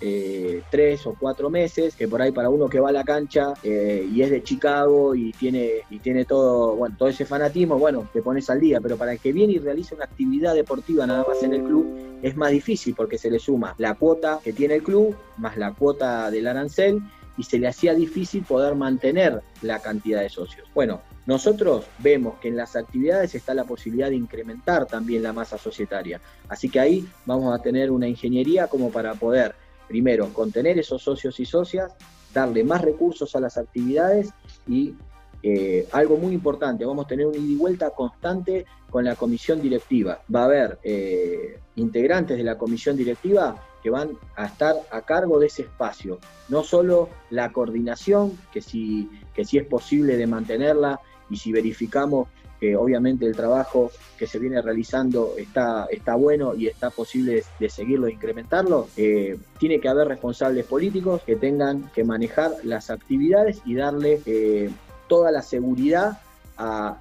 [0.70, 4.22] tres o cuatro meses, que por ahí para uno que va a la cancha y
[4.22, 8.50] es de Chicago y tiene, y tiene todo, bueno, todo ese fanatismo, bueno, te pones
[8.50, 11.54] al día, pero para el que viene y realiza una actividad deportiva nada más en
[11.54, 11.88] el club,
[12.22, 15.74] es más difícil porque se le suma la cuota que tiene el club más la
[15.80, 17.02] cuota del arancel
[17.38, 20.68] y se le hacía difícil poder mantener la cantidad de socios.
[20.76, 25.58] Bueno, nosotros vemos que en las actividades está la posibilidad de incrementar también la masa
[25.58, 26.20] societaria.
[26.50, 29.56] Así que ahí vamos a tener una ingeniería como para poder,
[29.88, 31.96] primero, contener esos socios y socias,
[32.34, 34.32] darle más recursos a las actividades
[34.68, 34.96] y
[35.42, 39.62] eh, algo muy importante, vamos a tener un ida y vuelta constante con la comisión
[39.62, 40.22] directiva.
[40.34, 45.40] Va a haber eh, integrantes de la comisión directiva que van a estar a cargo
[45.40, 46.20] de ese espacio.
[46.48, 52.28] No solo la coordinación, que si, que si es posible de mantenerla y si verificamos
[52.60, 57.70] que obviamente el trabajo que se viene realizando está, está bueno y está posible de,
[57.70, 63.62] seguirlo e incrementarlo, eh, tiene que haber responsables políticos que tengan que manejar las actividades
[63.66, 64.70] y darle eh,
[65.08, 66.20] toda la seguridad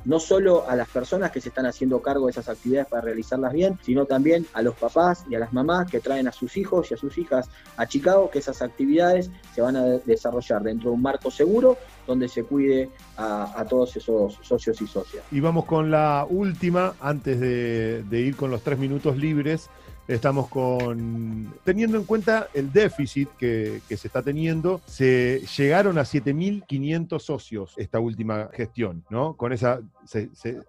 [0.05, 3.53] no solo a las personas que se están haciendo cargo de esas actividades para realizarlas
[3.53, 6.90] bien, sino también a los papás y a las mamás que traen a sus hijos
[6.90, 10.97] y a sus hijas a Chicago, que esas actividades se van a desarrollar dentro de
[10.97, 15.25] un marco seguro donde se cuide a, todos esos socios y socias.
[15.31, 19.68] Y vamos con la última, antes de ir con los tres minutos libres.
[20.09, 27.21] Estamos con, teniendo en cuenta el déficit que, se está teniendo, se llegaron a 7.500
[27.21, 29.35] socios esta última gestión, ¿no?
[29.35, 29.81] Con esa,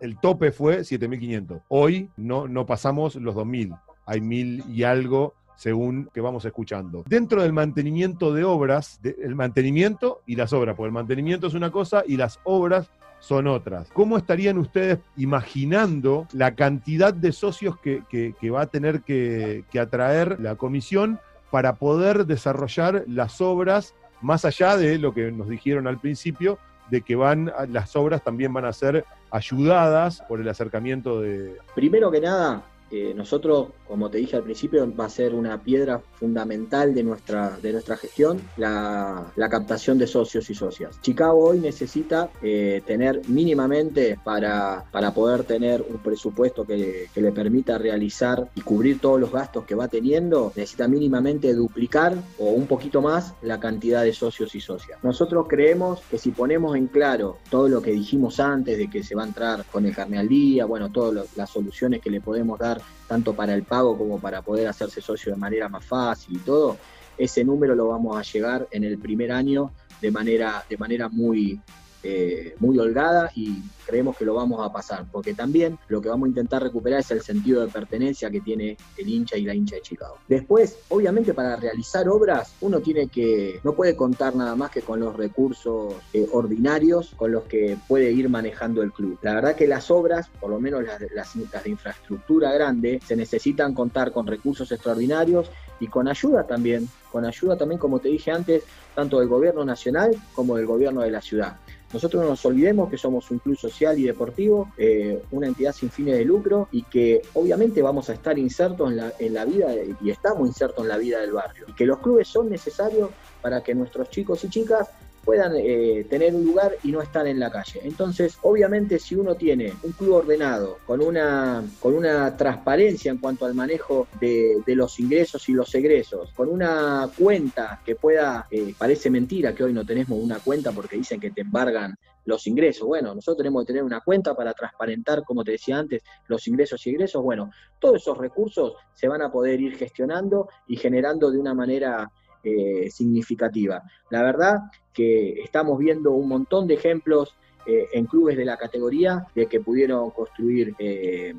[0.02, 1.62] el tope fue 7.500.
[1.70, 7.06] Hoy no, no pasamos los 2.000, hay mil y algo según que vamos escuchando.
[7.08, 11.72] Dentro del mantenimiento de obras, el mantenimiento y las obras, porque el mantenimiento es una
[11.72, 13.90] cosa y las obras son otras.
[13.94, 20.56] ¿Cómo estarían ustedes imaginando la cantidad de socios que, va a tener que, atraer la
[20.56, 21.20] comisión
[21.52, 27.02] para poder desarrollar las obras más allá de lo que nos dijeron al principio, de
[27.02, 31.58] que van las obras también van a ser ayudadas por el acercamiento de...
[31.76, 36.02] Primero que nada, eh, nosotros, como te dije al principio, va a ser una piedra
[36.14, 41.02] fundamental de nuestra, de nuestra gestión, la, captación de socios y socias.
[41.02, 47.32] Chicago hoy necesita eh, tener mínimamente para, para poder tener un presupuesto que, que, le
[47.32, 52.68] permita realizar y cubrir todos los gastos que va teniendo, necesita mínimamente duplicar o un
[52.68, 55.04] poquito más la cantidad de socios y socias.
[55.04, 59.16] Nosotros creemos que si ponemos en claro todo lo que dijimos antes de que se
[59.16, 62.60] va a entrar con el carne al día, bueno, todas las soluciones que le podemos
[62.60, 66.40] dar tanto para el pago como para poder hacerse socio de manera más fácil y
[66.40, 66.78] todo,
[67.18, 71.60] ese número lo vamos a llegar en el primer año de manera, de manera muy,
[72.04, 76.28] eh, muy holgada y creemos que lo vamos a pasar, porque también lo que vamos
[76.28, 79.76] a intentar recuperar es el sentido de pertenencia que tiene el hincha y la hincha
[79.76, 80.18] de Chicago.
[80.28, 85.00] Después, obviamente para realizar obras, uno tiene que, no puede contar nada más que con
[85.00, 89.18] los recursos eh, ordinarios con los que puede ir manejando el club.
[89.22, 93.16] La verdad que las obras, por lo menos las, las, las de infraestructura grande, se
[93.16, 98.32] necesitan contar con recursos extraordinarios y con ayuda también, con ayuda también, como te dije
[98.32, 98.64] antes,
[98.96, 101.58] tanto del gobierno nacional como del gobierno de la ciudad.
[101.92, 105.90] Nosotros no nos olvidemos que somos un club social y deportivo, eh, una entidad sin
[105.90, 109.74] fines de lucro y que obviamente vamos a estar insertos en la, en la vida
[110.00, 111.66] y estamos insertos en la vida del barrio.
[111.68, 113.10] Y que los clubes son necesarios
[113.42, 114.90] para que nuestros chicos y chicas
[115.30, 117.82] puedan eh, tener un lugar y no estar en la calle.
[117.84, 123.46] Entonces, obviamente, si uno tiene un club ordenado, con una, con una transparencia en cuanto
[123.46, 129.12] al manejo de, los ingresos y los egresos, con una cuenta que pueda, eh, parece
[129.12, 132.88] mentira que hoy no tenemos una cuenta porque dicen que te embargan los ingresos.
[132.88, 136.88] Bueno, nosotros tenemos que tener una cuenta para transparentar, como te decía antes, los ingresos
[136.88, 137.22] y egresos.
[137.22, 142.10] Bueno, todos esos recursos se van a poder ir gestionando y generando de una manera
[142.42, 143.84] eh, significativa.
[144.10, 144.60] La verdad
[145.00, 147.34] que estamos viendo un montón de ejemplos
[147.66, 151.34] eh, en clubes de la categoría de que pudieron construir eh,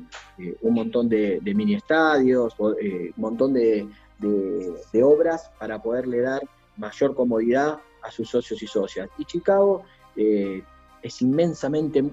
[0.63, 6.41] un montón de, mini estadios, un montón de, de, obras para poderle dar
[6.75, 9.07] mayor comodidad a sus socios y socias.
[9.19, 9.83] Y Chicago
[10.15, 12.03] es inmensamente,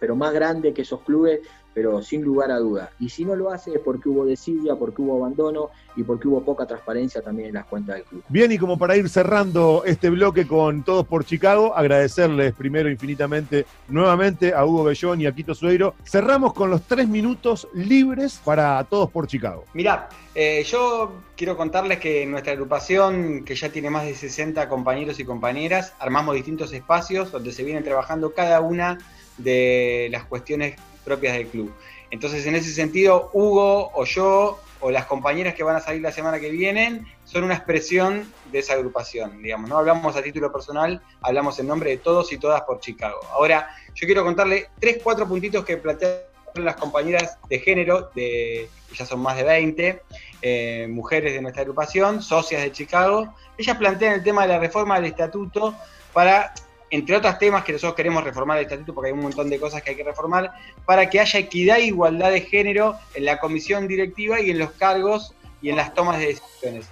[0.00, 1.38] pero más grande que esos clubes
[1.76, 2.88] pero sin lugar a duda.
[2.98, 6.42] Y si no lo hace es porque hubo desidia, porque hubo abandono y porque hubo
[6.42, 8.24] poca transparencia también en las cuentas del club.
[8.30, 13.66] Bien, y como para ir cerrando este bloque con Todos por Chicago, agradecerles primero infinitamente
[13.88, 15.92] nuevamente a Hugo Bellón y a Quito Sueiro.
[16.02, 19.66] Cerramos con los tres minutos libres para Todos por Chicago.
[19.74, 24.66] Mirá, eh, yo quiero contarles que en nuestra agrupación, que ya tiene más de 60
[24.70, 28.96] compañeros y compañeras, armamos distintos espacios donde se vienen trabajando cada una
[29.36, 31.72] de las cuestiones propias del club.
[32.10, 36.12] Entonces, en ese sentido, Hugo o yo o las compañeras que van a salir la
[36.12, 41.00] semana que viene son una expresión de esa agrupación, digamos, no hablamos a título personal,
[41.22, 43.20] hablamos en nombre de todos y todas por Chicago.
[43.32, 46.18] Ahora, yo quiero contarle tres, cuatro puntitos que plantean
[46.56, 50.02] las compañeras de género, de, ya son más de 20,
[50.42, 53.34] eh, mujeres de nuestra agrupación, socias de Chicago.
[53.58, 55.74] Ellas plantean el tema de la reforma del estatuto
[56.12, 56.52] para
[56.90, 59.82] entre otros temas que nosotros queremos reformar el estatuto, porque hay un montón de cosas
[59.82, 60.52] que hay que reformar,
[60.84, 64.72] para que haya equidad e igualdad de género en la comisión directiva y en los
[64.72, 66.88] cargos y en las tomas de decisiones.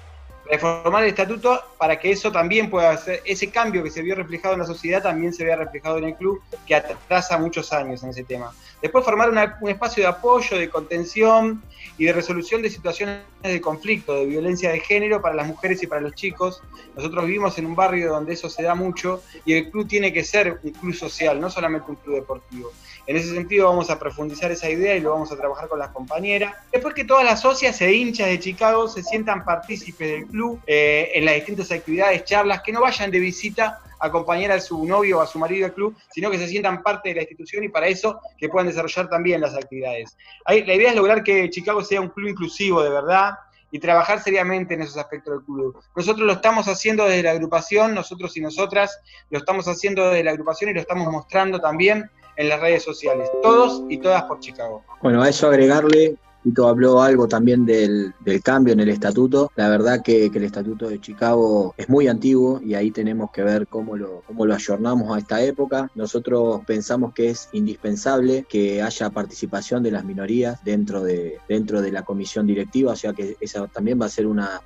[0.51, 4.55] Reformar el estatuto para que eso también pueda ser, ese cambio que se vio reflejado
[4.55, 8.11] en la sociedad también se vea reflejado en el club, que atrasa muchos años en
[8.11, 8.53] ese tema.
[8.83, 9.31] Después formar
[9.61, 11.63] un espacio de apoyo, de contención
[11.97, 15.87] y de resolución de situaciones de conflicto, de violencia de género para las mujeres y
[15.87, 16.63] para los chicos.
[16.95, 20.25] Nosotros vivimos en un barrio donde eso se da mucho y el club tiene que
[20.25, 22.71] ser un club social, no solamente un club deportivo.
[23.07, 25.91] En ese sentido vamos a profundizar esa idea y lo vamos a trabajar con las
[25.91, 26.55] compañeras.
[26.73, 31.11] Después que todas las socias e hinchas de Chicago se sientan partícipes del club eh,
[31.15, 35.19] en las distintas actividades, charlas, que no vayan de visita a acompañar a su novio
[35.19, 37.69] o a su marido al club, sino que se sientan parte de la institución y
[37.69, 40.17] para eso que puedan desarrollar también las actividades.
[40.47, 43.35] la idea es lograr que Chicago sea un club inclusivo de verdad,
[43.75, 45.77] y trabajar seriamente en esos aspectos del club.
[45.97, 50.31] Nosotros lo estamos haciendo desde la agrupación, nosotros y nosotras lo estamos haciendo desde la
[50.31, 54.85] agrupación y lo estamos mostrando también en las redes sociales, todos y todas por Chicago.
[55.03, 59.51] Bueno, a eso agregarle Tito habló algo también del, cambio en el estatuto.
[59.57, 63.67] La verdad que, el estatuto de Chicago es muy antiguo y ahí tenemos que ver
[63.67, 65.91] cómo lo, cómo lo ayornamos a esta época.
[65.95, 71.91] Nosotros pensamos que es indispensable que haya participación de las minorías dentro de, dentro de
[71.91, 74.61] la comisión directiva, o sea que esa también va a ser una,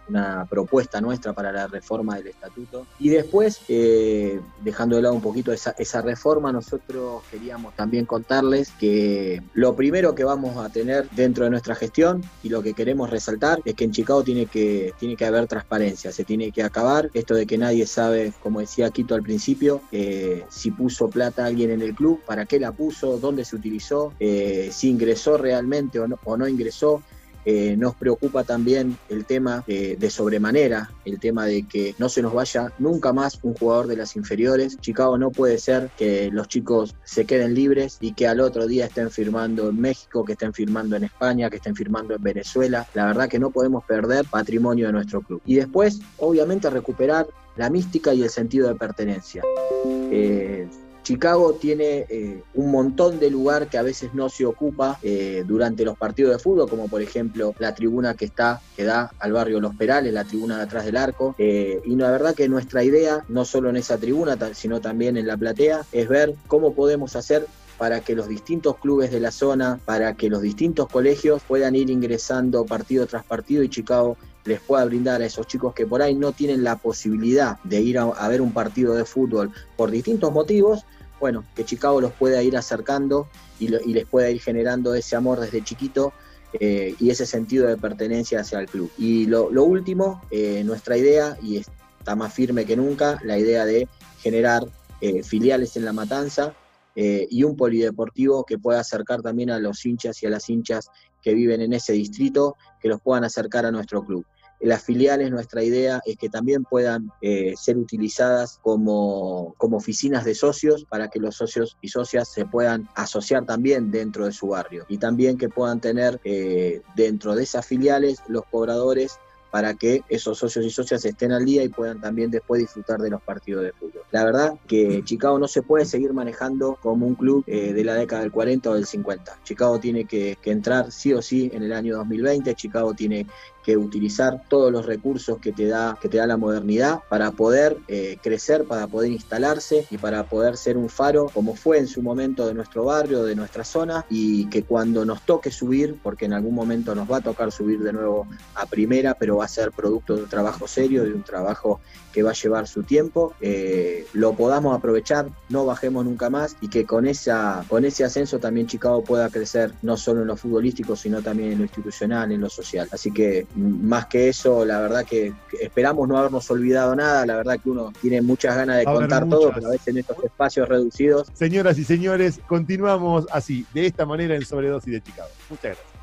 [0.50, 2.86] propuesta nuestra para la reforma del estatuto.
[2.98, 8.72] Y después, eh, dejando de lado un poquito esa, esa reforma, nosotros queríamos también contarles
[8.80, 13.10] que lo primero que vamos a tener dentro de nuestra gestión y lo que queremos
[13.10, 17.10] resaltar es que en Chicago tiene que, tiene que haber transparencia, se tiene que acabar
[17.14, 21.70] esto de que nadie sabe, como decía Quito al principio, eh, si puso plata alguien
[21.70, 26.08] en el club, para qué la puso, dónde se utilizó, eh, si ingresó realmente o
[26.08, 27.02] no, o no ingresó.
[27.50, 32.34] Eh, nos preocupa también el tema de sobremanera, el tema de que no se nos
[32.34, 34.76] vaya nunca más un jugador de las inferiores.
[34.82, 38.84] Chicago no puede ser que los chicos se queden libres y que al otro día
[38.84, 42.86] estén firmando en México, que estén firmando en España, que estén firmando en Venezuela.
[42.92, 45.40] La verdad que no podemos perder patrimonio de nuestro club.
[45.46, 49.42] Y después, obviamente, recuperar la mística y el sentido de pertenencia.
[49.86, 50.68] Eh,
[51.08, 55.82] Chicago tiene eh, un montón de lugar que a veces no se ocupa eh, durante
[55.82, 59.58] los partidos de fútbol, como por ejemplo la tribuna que está, que da al barrio
[59.58, 61.34] Los Perales, la tribuna de atrás del arco.
[61.38, 65.26] Eh, y la verdad que nuestra idea, no solo en esa tribuna, sino también en
[65.26, 67.46] la platea, es ver cómo podemos hacer
[67.78, 71.88] para que los distintos clubes de la zona, para que los distintos colegios puedan ir
[71.88, 76.14] ingresando partido tras partido y Chicago les pueda brindar a esos chicos que por ahí
[76.14, 80.84] no tienen la posibilidad de ir a ver un partido de fútbol por distintos motivos,
[81.20, 83.28] bueno, que Chicago los pueda ir acercando
[83.58, 86.12] y, les pueda ir generando ese amor desde chiquito
[86.52, 88.90] eh, y ese sentido de pertenencia hacia el club.
[88.98, 93.88] Y lo, último, eh, nuestra idea, y está más firme que nunca, la idea de
[94.20, 94.66] generar
[95.00, 96.54] eh, filiales en la matanza
[97.00, 100.90] y un polideportivo que pueda acercar también a los hinchas y a las hinchas
[101.22, 104.26] que viven en ese distrito, que los puedan acercar a nuestro club.
[104.60, 110.34] Las filiales, nuestra idea es que también puedan eh, ser utilizadas como, como oficinas de
[110.34, 114.84] socios para que los socios y socias se puedan asociar también dentro de su barrio
[114.88, 119.18] y también que puedan tener eh, dentro de esas filiales los cobradores
[119.50, 123.10] para que esos socios y socias estén al día y puedan también después disfrutar de
[123.10, 124.02] los partidos de fútbol.
[124.10, 127.94] La verdad que Chicago no se puede seguir manejando como un club eh, de la
[127.94, 129.38] década del 40 o del 50.
[129.44, 133.26] Chicago tiene que, que entrar sí o sí en el año 2020, Chicago tiene
[133.68, 137.76] que utilizar todos los recursos que te da, que te da la modernidad para poder
[137.86, 142.00] eh, crecer, para poder instalarse y para poder ser un faro como fue en su
[142.00, 146.32] momento de nuestro barrio, de nuestra zona y que cuando nos toque subir, porque en
[146.32, 149.70] algún momento nos va a tocar subir de nuevo a primera, pero va a ser
[149.70, 151.82] producto de un trabajo serio, de un trabajo
[152.18, 156.66] que va a llevar su tiempo, eh, lo podamos aprovechar, no bajemos nunca más y
[156.66, 160.96] que con, esa, con ese ascenso también Chicago pueda crecer no solo en lo futbolístico,
[160.96, 162.88] sino también en lo institucional, en lo social.
[162.90, 167.60] Así que más que eso, la verdad que esperamos no habernos olvidado nada, la verdad
[167.62, 171.28] que uno tiene muchas ganas de contar todo, pero a veces en estos espacios reducidos.
[171.34, 175.28] Señoras y señores, continuamos así, de esta manera en Sobredosis de Chicago.
[175.50, 175.97] Muchas gracias.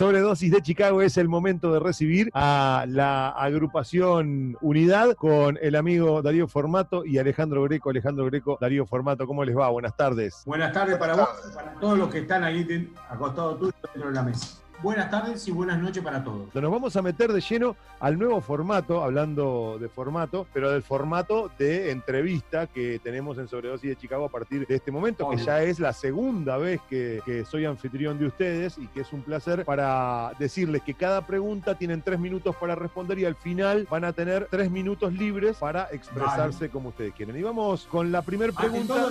[0.00, 6.22] Sobredosis de Chicago es el momento de recibir a la agrupación Unidad con el amigo
[6.22, 7.90] Darío Formato y Alejandro Greco.
[7.90, 9.68] Alejandro Greco, Darío Formato, ¿cómo les va?
[9.68, 10.42] Buenas tardes.
[10.46, 14.22] Buenas tardes para vos para todos los que están ahí acostados tuyos dentro de la
[14.22, 16.54] mesa buenas tardes y buenas noches para todos.
[16.54, 21.50] Nos vamos a meter de lleno al nuevo formato, hablando de formato, pero del formato
[21.58, 25.62] de entrevista que tenemos en Sobredosis de Chicago a partir de este momento, que ya
[25.62, 30.32] es la segunda vez que, soy anfitrión de ustedes y que es un placer para
[30.38, 34.48] decirles que cada pregunta tienen tres minutos para responder y al final van a tener
[34.50, 37.36] tres minutos libres para expresarse como ustedes quieren.
[37.36, 38.94] Y vamos con la primera pregunta.
[38.94, 39.10] todo,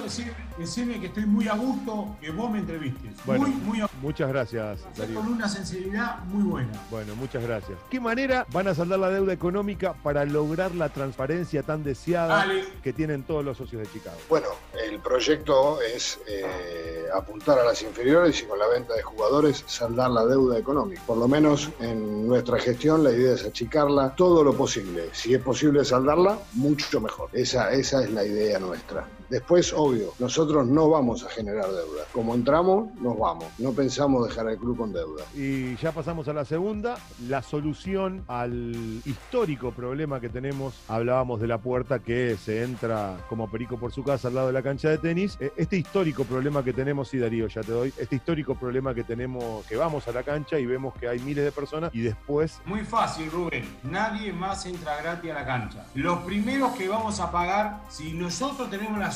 [0.58, 3.14] decirme que estoy muy a gusto que vos me entrevistes.
[3.26, 3.90] muy, muy a...
[4.02, 5.20] Muchas gracias, Darío.
[5.20, 6.72] Con una sensibilidad muy buena.
[6.90, 7.78] Bueno, muchas gracias.
[7.90, 12.46] ¿Qué manera van a saldar la deuda económica para lograr la transparencia tan deseada
[12.84, 14.18] que tienen todos los socios de Chicago?
[14.30, 14.48] Bueno,
[14.82, 20.12] el proyecto es eh, apuntar a las inferiores y con la venta de jugadores saldar
[20.12, 21.02] la deuda económica.
[21.06, 25.10] Por lo menos en nuestra gestión la idea es achicarla todo lo posible.
[25.12, 27.30] Si es posible saldarla, mucho mejor.
[27.34, 29.06] Esa, esa es la idea nuestra.
[29.30, 32.06] Después, obvio, nosotros no vamos a generar deuda.
[32.12, 33.46] Como entramos, nos vamos.
[33.58, 35.24] No pensamos dejar el club con deuda.
[35.36, 40.74] Y ya pasamos a la segunda, la solución al histórico problema que tenemos.
[40.88, 44.54] Hablábamos de la puerta que se entra como perico por su casa al lado de
[44.54, 45.38] la cancha de tenis.
[45.40, 49.04] E, este histórico problema que tenemos, sí Darío, ya te doy, este histórico problema que
[49.04, 52.62] tenemos, que vamos a la cancha y vemos que hay miles de personas y después...
[52.66, 53.66] Muy fácil, Rubén.
[53.84, 55.86] Nadie más entra gratis a la cancha.
[55.94, 59.12] Los primeros que vamos a pagar, si nosotros tenemos la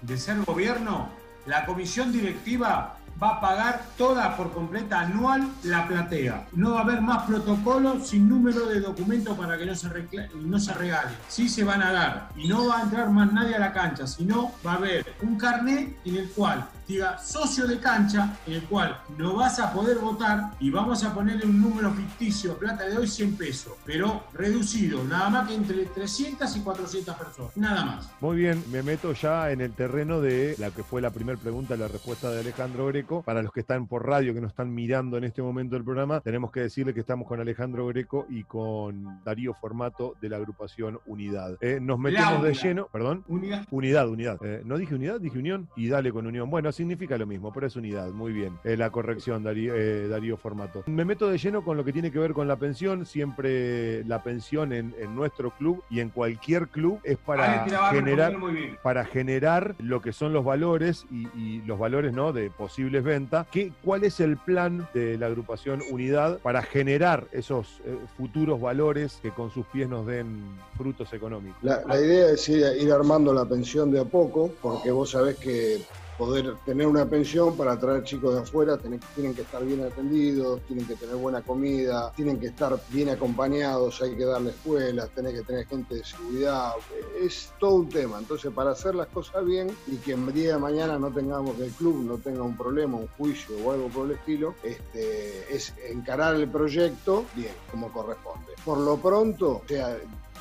[0.00, 1.10] de ser gobierno,
[1.44, 6.46] la comisión directiva va a pagar toda por completa anual la platea.
[6.52, 9.88] No va a haber más protocolos sin número de documentos para que no se,
[10.36, 11.10] no se regale.
[11.28, 14.06] Sí se van a dar y no va a entrar más nadie a la cancha,
[14.06, 18.62] sino va a haber un carnet en el cual diga socio de cancha, en el
[18.64, 22.98] cual no vas a poder votar y vamos a ponerle un número ficticio, plata de
[22.98, 28.10] hoy 100 pesos, pero reducido, nada más que entre 300 y 400 personas, nada más.
[28.20, 31.76] Muy bien, me meto ya en el terreno de la que fue la primera pregunta,
[31.76, 33.22] la respuesta de Alejandro Greco.
[33.22, 36.20] Para los que están por radio, que nos están mirando en este momento del programa,
[36.20, 40.98] tenemos que decirle que estamos con Alejandro Greco y con Darío Formato de la agrupación
[41.06, 41.56] Unidad.
[41.60, 43.24] Eh, nos metemos de lleno, perdón.
[43.28, 43.64] Unidad.
[43.70, 44.38] Unidad, unidad.
[44.44, 46.50] Eh, no dije unidad, dije unión y dale con unión.
[46.50, 48.08] Bueno, significa lo mismo, pero es unidad.
[48.08, 48.58] Muy bien.
[48.64, 50.82] Eh, la corrección, Darío, eh, Darío, Formato.
[50.86, 53.04] Me meto de lleno con lo que tiene que ver con la pensión.
[53.04, 58.34] Siempre la pensión en, nuestro club y en cualquier club es para generar,
[58.82, 62.32] para generar lo que son los valores y, los valores ¿no?
[62.32, 63.46] de posibles ventas.
[63.50, 69.18] ¿Qué, ¿Cuál es el plan de la agrupación Unidad para generar esos eh, futuros valores
[69.20, 70.42] que con sus pies nos den
[70.78, 71.58] frutos económicos?
[71.62, 75.36] La, la idea es ir, ir armando la pensión de a poco, porque vos sabés
[75.36, 75.80] que
[76.20, 80.86] poder tener una pensión para traer chicos de afuera, tienen, que estar bien atendidos, tienen
[80.86, 85.40] que tener buena comida, tienen que estar bien acompañados, hay que darle escuelas, tiene que
[85.40, 86.72] tener gente de seguridad,
[87.18, 88.18] es todo un tema.
[88.18, 91.64] Entonces, para hacer las cosas bien y que en día de mañana no tengamos que
[91.64, 95.72] el club no tenga un problema, un juicio o algo por el estilo, este, es
[95.88, 98.52] encarar el proyecto bien, como corresponde.
[98.62, 99.96] Por lo pronto, o sea,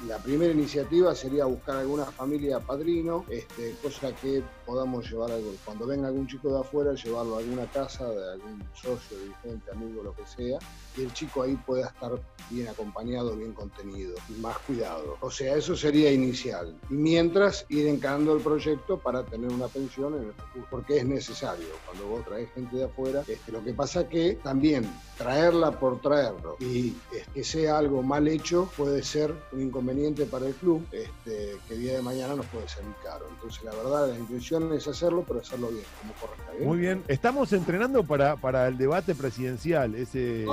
[0.07, 5.51] la primera iniciativa sería buscar alguna familia padrino, este, cosa que podamos llevar algo.
[5.65, 10.03] Cuando venga algún chico de afuera, llevarlo a alguna casa de algún socio, dirigente, amigo,
[10.03, 10.59] lo que sea,
[10.95, 12.11] y el chico ahí pueda estar
[12.51, 15.17] bien acompañado, bien contenido, más cuidado.
[15.21, 16.77] O sea, eso sería inicial.
[16.91, 21.05] Y mientras ir encarando el proyecto para tener una pensión en el futuro, porque es
[21.05, 21.65] necesario.
[21.87, 26.57] Cuando vos traes gente de afuera, este, lo que pasa que también traerla por traerlo
[26.59, 26.95] y
[27.33, 31.95] que sea algo mal hecho puede ser un inconveniente para el club este, que día
[31.95, 33.25] de mañana nos puede salir caro.
[33.29, 36.49] Entonces, la verdad, la intención es hacerlo, pero hacerlo bien, como correcta.
[36.63, 37.03] Muy bien.
[37.07, 40.45] Estamos entrenando para, para el debate presidencial, ese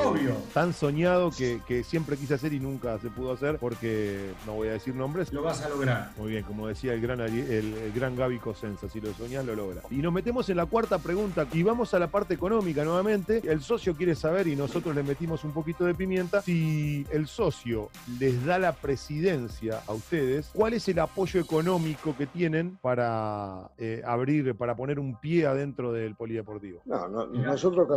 [0.54, 4.68] tan soñado que, que, siempre quise hacer y nunca se pudo hacer porque no voy
[4.68, 5.32] a decir nombres.
[5.32, 6.10] Lo vas a lograr.
[6.16, 9.84] Muy bien, como decía el gran, el, gran Gaby Cosenza, si lo soñás, lo logras.
[9.90, 13.42] Y nos metemos en la cuarta pregunta y vamos a la parte económica nuevamente.
[13.44, 17.90] El socio quiere saber y nosotros le metimos un poquito de pimienta si el socio
[18.18, 23.95] les da la presidencia a ustedes, ¿cuál es el apoyo económico que tienen para eh,
[24.04, 26.82] abrir, para poner un pie adentro del polideportivo?
[26.84, 27.88] No, no nosotros...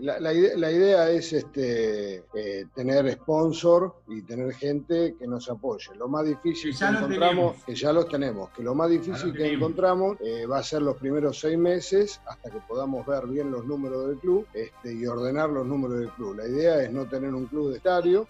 [0.00, 0.32] la,
[0.72, 5.94] idea, es este, eh, tener sponsor y tener gente que nos apoye.
[5.96, 10.16] Lo más difícil que, encontramos, que ya los tenemos, que lo más difícil que encontramos
[10.20, 14.08] eh, va a ser los primeros seis meses hasta que podamos ver bien los números
[14.08, 16.36] del club este, y ordenar los números del club.
[16.36, 18.26] La idea es no tener un club de estadio,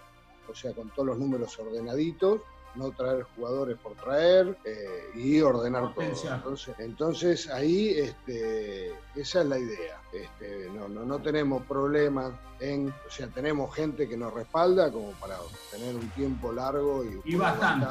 [0.48, 2.40] o sea, con todos los números ordenaditos,
[2.76, 6.04] no traer jugadores por traer eh, y ordenar todo.
[6.04, 10.00] Entonces, entonces ahí este, esa es la idea.
[10.12, 15.10] Este, no, no, no tenemos problemas en, o sea, tenemos gente que nos respalda como
[15.12, 15.36] para
[15.70, 17.86] tener un tiempo largo y, y bastante,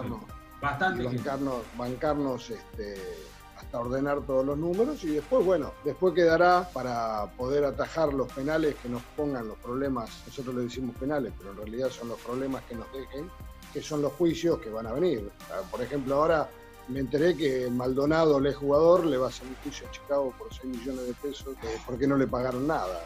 [0.62, 2.96] bastante bancarnos, bancarnos este,
[3.58, 8.76] hasta ordenar todos los números y después, bueno, después quedará para poder atajar los penales
[8.82, 12.64] que nos pongan los problemas, nosotros le decimos penales, pero en realidad son los problemas
[12.64, 13.30] que nos dejen,
[13.74, 15.30] que son los juicios que van a venir.
[15.50, 16.50] Ah, por ejemplo, ahora
[16.88, 20.54] me enteré que Maldonado, el jugador, le va a hacer un juicio a Chicago por
[20.54, 21.56] 6 millones de pesos
[21.86, 23.02] porque no le pagaron nada.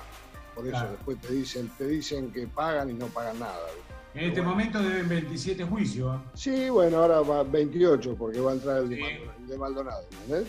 [0.54, 3.68] Por eso después te dicen, te dicen que pagan y no pagan nada.
[4.16, 6.16] En este momento deben 27 juicios.
[6.16, 6.20] ¿eh?
[6.34, 10.04] Sí, bueno, ahora va 28 porque va a entrar el de, Maldonado.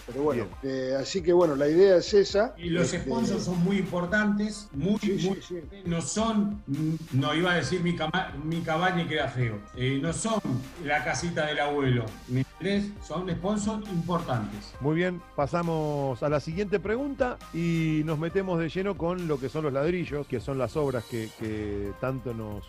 [0.07, 2.55] Pero bueno, eh, así que bueno, la idea es esa.
[2.57, 5.41] Y los este, sponsors son muy importantes, muy, muy
[5.85, 6.63] no son,
[7.13, 7.97] no iba a decir mi,
[8.45, 10.41] mi cabaña y queda feo, eh, no son
[10.85, 12.07] la casita del abuelo.
[13.07, 14.75] Son sponsors importantes.
[14.81, 19.49] Muy bien, pasamos a la siguiente pregunta y nos metemos de lleno con lo que
[19.49, 22.65] son los ladrillos, que son las obras que, que tanto nos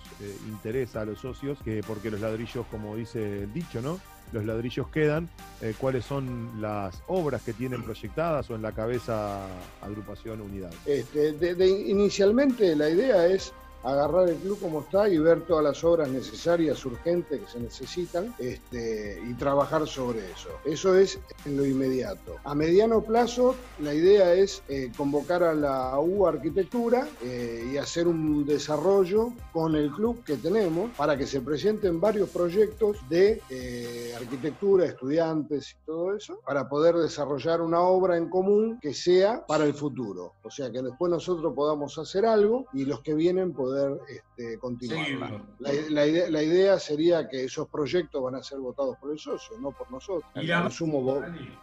[0.48, 4.00] interesan a los socios, que porque los ladrillos, como dice el dicho, ¿no?
[4.32, 5.28] Los ladrillos quedan.
[5.62, 9.40] Eh, ¿Cuáles son las obras que tienen proyectadas o en la cabeza
[9.82, 10.72] agrupación unidad?
[10.86, 11.36] Este,
[11.68, 13.54] inicialmente la idea es
[13.84, 18.34] agarrar el club como está y ver todas las obras necesarias, urgentes que se necesitan
[18.40, 20.50] este, y trabajar sobre eso.
[20.66, 22.36] Eso es en lo inmediato.
[22.44, 28.08] A mediano plazo, la idea es eh, convocar a la U Arquitectura eh, y hacer
[28.08, 34.14] un desarrollo con el club que tenemos para que se presenten varios proyectos de eh,
[34.16, 39.66] arquitectura, estudiantes y todo eso, para poder desarrollar una obra en común que sea para
[39.66, 40.34] el futuro.
[40.44, 44.58] O sea, que después nosotros podamos hacer algo y los que vienen podamos poder este,
[44.60, 45.44] continuar.
[45.60, 49.92] La, idea, sería que esos proyectos van a ser votados por el socio, no por
[49.92, 50.30] nosotros.
[50.36, 50.70] Y la,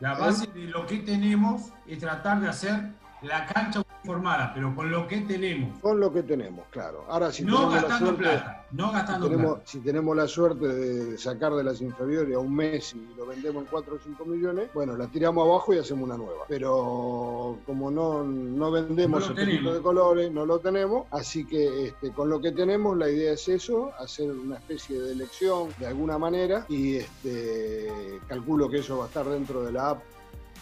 [0.00, 2.92] la base de lo que tenemos es tratar de hacer
[3.22, 5.78] la cancha formada, pero con lo que tenemos.
[5.80, 7.04] Con lo que tenemos, claro.
[7.08, 9.70] Ahora, si no gastando plata, no gastando si tenemos, plata.
[9.70, 13.64] Si tenemos la suerte de sacar de las inferiores a un mes y lo vendemos
[13.64, 16.44] en 4 o 5 millones, bueno, la tiramos abajo y hacemos una nueva.
[16.48, 22.12] Pero como no, no vendemos no tipo de colores, no lo tenemos, así que este,
[22.12, 26.18] con lo que tenemos la idea es eso, hacer una especie de elección de alguna
[26.18, 30.02] manera y este, calculo que eso va a estar dentro de la app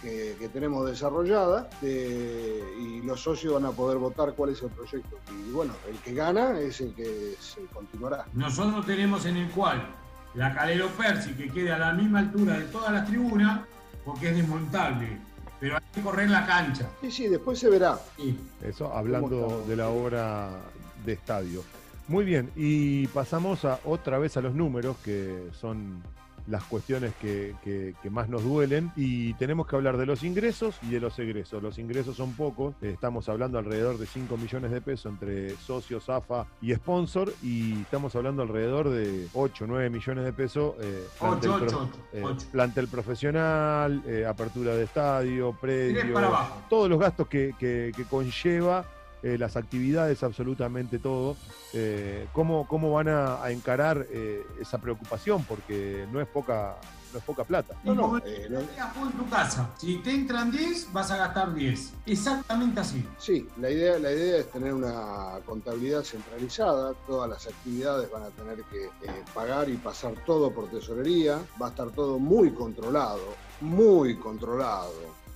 [0.05, 5.19] que, tenemos desarrollada y los socios van a poder votar cuál es el proyecto.
[5.49, 8.27] Y bueno, el que gana es el que se continuará.
[8.35, 9.85] Nosotros tenemos en el cual
[10.35, 13.63] la Calero Persi que quede a la misma altura de todas las tribunas
[14.05, 15.19] porque es desmontable.
[15.59, 16.87] Pero hay que correr la cancha.
[17.01, 17.99] Sí, sí, después se verá.
[18.63, 20.51] Eso hablando de la obra
[21.05, 21.65] de estadio.
[22.07, 26.03] Muy bien, y pasamos a, otra vez a los números que son
[26.47, 27.55] las cuestiones que,
[28.11, 28.93] más nos duelen.
[28.97, 31.63] Y tenemos que hablar de los ingresos y de los egresos.
[31.63, 36.47] Los ingresos son pocos, estamos hablando alrededor de 5 millones de pesos entre socios, AFA
[36.61, 37.33] y sponsor.
[37.43, 41.07] Y estamos hablando alrededor de 8, 9 millones de pesos eh,
[42.53, 46.21] plantel, profesional, eh, apertura de estadio, predio,
[46.69, 48.85] todos los gastos que, que conlleva
[49.25, 51.35] eh, las actividades, absolutamente todo.
[51.73, 55.45] Eh, ¿cómo, ¿Cómo van a, a encarar eh, esa preocupación?
[55.47, 56.77] Porque no es poca,
[57.11, 57.75] no es poca plata.
[57.85, 61.17] No, no, eh, no- tenías vos en tu casa, si te entran 10, vas a
[61.17, 61.95] gastar 10.
[62.05, 63.09] Exactamente así.
[63.19, 68.31] Sí, la idea, la idea es tener una contabilidad centralizada, todas las actividades van a
[68.31, 73.37] tener que eh, pagar y pasar todo por tesorería, va a estar todo muy controlado,
[73.63, 74.93] muy controlado,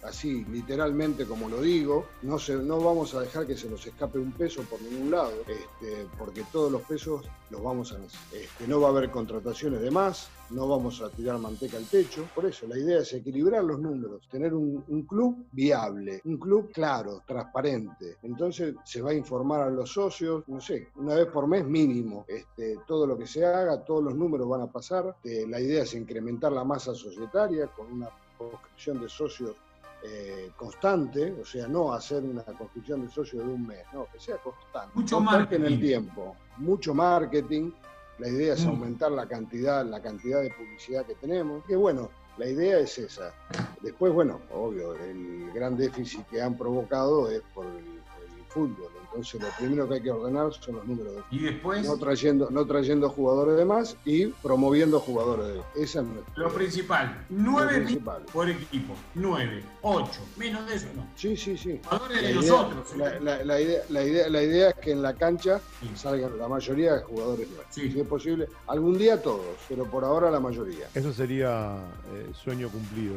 [0.08, 4.18] así literalmente como lo digo, no, se, no vamos a dejar que se nos escape
[4.18, 8.40] un peso por ningún lado, este, porque todos los pesos los vamos a necesitar.
[8.40, 12.26] Este, no va a haber contrataciones de más, no vamos a tirar manteca al techo,
[12.34, 17.22] por eso la idea es equilibrar los números, tener un, club viable, un club claro,
[17.26, 18.16] transparente.
[18.22, 22.24] Entonces se va a informar a los socios, no sé, una vez por mes mínimo,
[22.28, 25.16] este, todo lo que se haga, todos los números van a pasar.
[25.24, 29.56] Eh, la idea es incrementar la masa societaria con una conscripción de socios
[30.04, 34.20] eh, constante, o sea, no hacer una conscripción de socios de un mes, no, que
[34.20, 34.90] sea constante.
[34.94, 35.86] Mucho Constante en el marketing.
[35.88, 37.70] tiempo, mucho marketing.
[38.18, 38.68] La idea es Mm.
[38.68, 41.64] aumentar la cantidad, la cantidad de publicidad que tenemos.
[41.66, 43.32] Que bueno, la idea es esa.
[43.80, 48.90] Después, bueno, obvio, el gran déficit que han provocado es por el, el fútbol.
[49.10, 52.48] Entonces, lo primero que hay que ordenar son los números de Y después, no trayendo,
[52.50, 57.74] no trayendo jugadores de más y promoviendo jugadores de Esa es nuestra- lo principal, 9
[57.76, 58.22] principal.
[58.32, 58.94] por equipo.
[59.14, 60.20] 9, 8.
[60.36, 61.06] Menos de eso no.
[61.16, 61.80] Sí, sí, sí.
[61.84, 62.96] Jugadores La de idea, nosotros.
[62.96, 63.20] la, ¿eh?
[63.20, 65.90] la- la idea, la, idea, la idea es que en la cancha Sí.
[65.94, 67.66] salgan la mayoría de jugadores nuevos.
[67.70, 67.90] Sí.
[67.90, 70.86] Si es posible, algún día todos, pero por ahora la mayoría.
[70.94, 71.76] Eso sería
[72.12, 73.14] eh, sueño cumplido.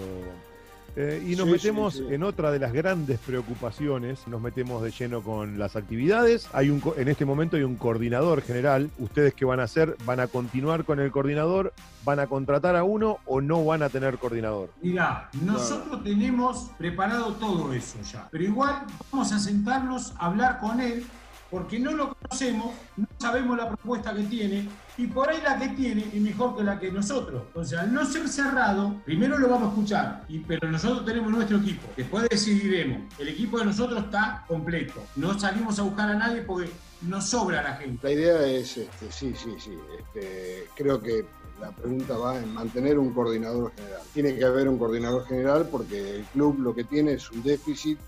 [0.95, 2.13] Eh, y nos Sí, metemos sí, sí.
[2.13, 6.49] en otra de las grandes preocupaciones, nos metemos de lleno con las actividades.
[6.53, 8.89] Hay un, co- en este momento hay un coordinador general.
[8.99, 9.95] ¿Ustedes qué van a hacer?
[10.05, 11.73] ¿Van a continuar con el coordinador?
[12.03, 14.69] ¿Van a contratar a uno o no van a tener coordinador?
[14.81, 20.79] Mirá, nosotros tenemos preparado todo eso ya, pero igual vamos a sentarnos a hablar con
[20.81, 21.05] él
[21.51, 25.67] porque no lo conocemos, no sabemos la propuesta que tiene y por ahí la que
[25.69, 27.43] tiene es mejor que la que nosotros.
[27.47, 31.57] Entonces, al no ser cerrado, primero lo vamos a escuchar, y, pero nosotros tenemos nuestro
[31.57, 31.89] equipo.
[31.97, 33.01] Después decidiremos.
[33.19, 35.03] El equipo de nosotros está completo.
[35.17, 36.71] No salimos a buscar a nadie porque
[37.01, 38.07] nos sobra la gente.
[38.07, 39.77] La idea es, este, sí, sí, sí.
[39.99, 41.25] Este, creo que
[41.59, 44.01] la pregunta va en mantener un coordinador general.
[44.13, 47.99] Tiene que haber un coordinador general porque el club lo que tiene es un déficit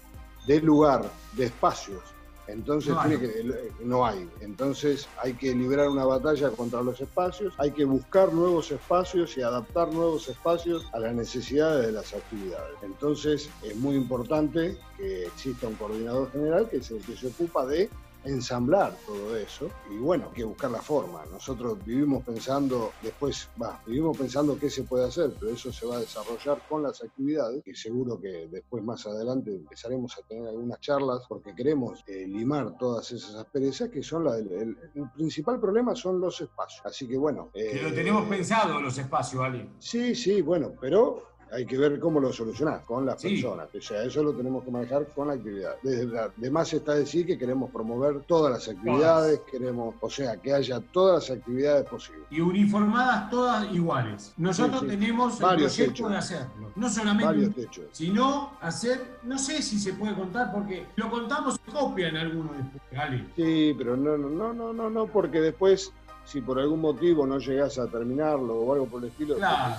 [0.47, 2.12] de lugar, de espacios.
[2.47, 3.09] Entonces No hay.
[3.17, 4.29] tiene que, no hay.
[4.41, 9.41] Entonces hay que librar una batalla contra los espacios, hay que buscar nuevos espacios y
[9.41, 12.75] adaptar nuevos espacios a las necesidades de las actividades.
[12.81, 17.65] Entonces es muy importante que exista un coordinador general que es el que se ocupa
[17.65, 17.89] de
[18.25, 21.25] ensamblar todo eso y bueno, hay que buscar la forma.
[21.31, 25.97] Nosotros vivimos pensando, después, va, vivimos pensando qué se puede hacer, pero eso se va
[25.97, 30.79] a desarrollar con las actividades y seguro que después más adelante empezaremos a tener algunas
[30.79, 35.59] charlas porque queremos eh, limar todas esas asperezas que son la del el, el principal
[35.59, 36.85] problema son los espacios.
[36.85, 37.49] Así que bueno.
[37.53, 39.69] Que lo eh, tenemos pensado los espacios, Ali.
[39.79, 43.29] Sí, sí, bueno, pero hay que ver cómo lo solucionás con las Sí.
[43.29, 43.67] personas.
[43.75, 45.75] O sea, eso lo tenemos que manejar con la actividad.
[45.83, 50.37] Desde la- de más está decir que queremos promover todas las actividades, queremos, o sea,
[50.37, 52.23] que haya todas las actividades posibles.
[52.31, 54.33] y uniformadas todas iguales.
[54.37, 54.97] Nosotros Sí, sí.
[54.97, 56.71] tenemos el proyecto de hacerlo.
[56.75, 57.85] No solamente Varios un- techos.
[57.91, 63.21] sino hacer, no sé si se puede contar porque lo contamos y copian algunos después.
[63.35, 65.91] Sí, pero no, no, no, no, no, porque después,
[66.25, 69.75] si por algún motivo no llegás a terminarlo o algo por el estilo, Claro.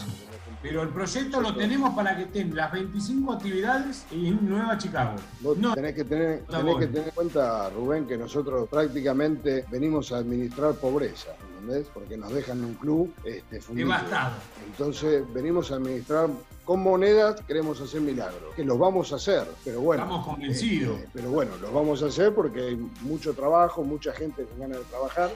[0.64, 5.16] Pero el proyecto lo tenemos para que estén las 25 actividades en Nueva Chicago.
[5.40, 10.10] Vos No, tenés que tener, tenés que tener en cuenta, Rubén, que nosotros prácticamente venimos
[10.10, 11.86] a administrar pobreza, ¿entendés?
[11.92, 13.88] Porque nos dejan en un club este, fundido.
[13.88, 14.36] devastado.
[14.66, 16.30] Entonces venimos a administrar
[16.64, 20.04] con monedas, queremos hacer milagros, que los vamos a hacer, pero bueno.
[20.04, 20.98] Estamos convencidos.
[20.98, 24.78] eh, pero bueno, los vamos a hacer porque hay mucho trabajo, mucha gente con ganas
[24.78, 25.30] de trabajar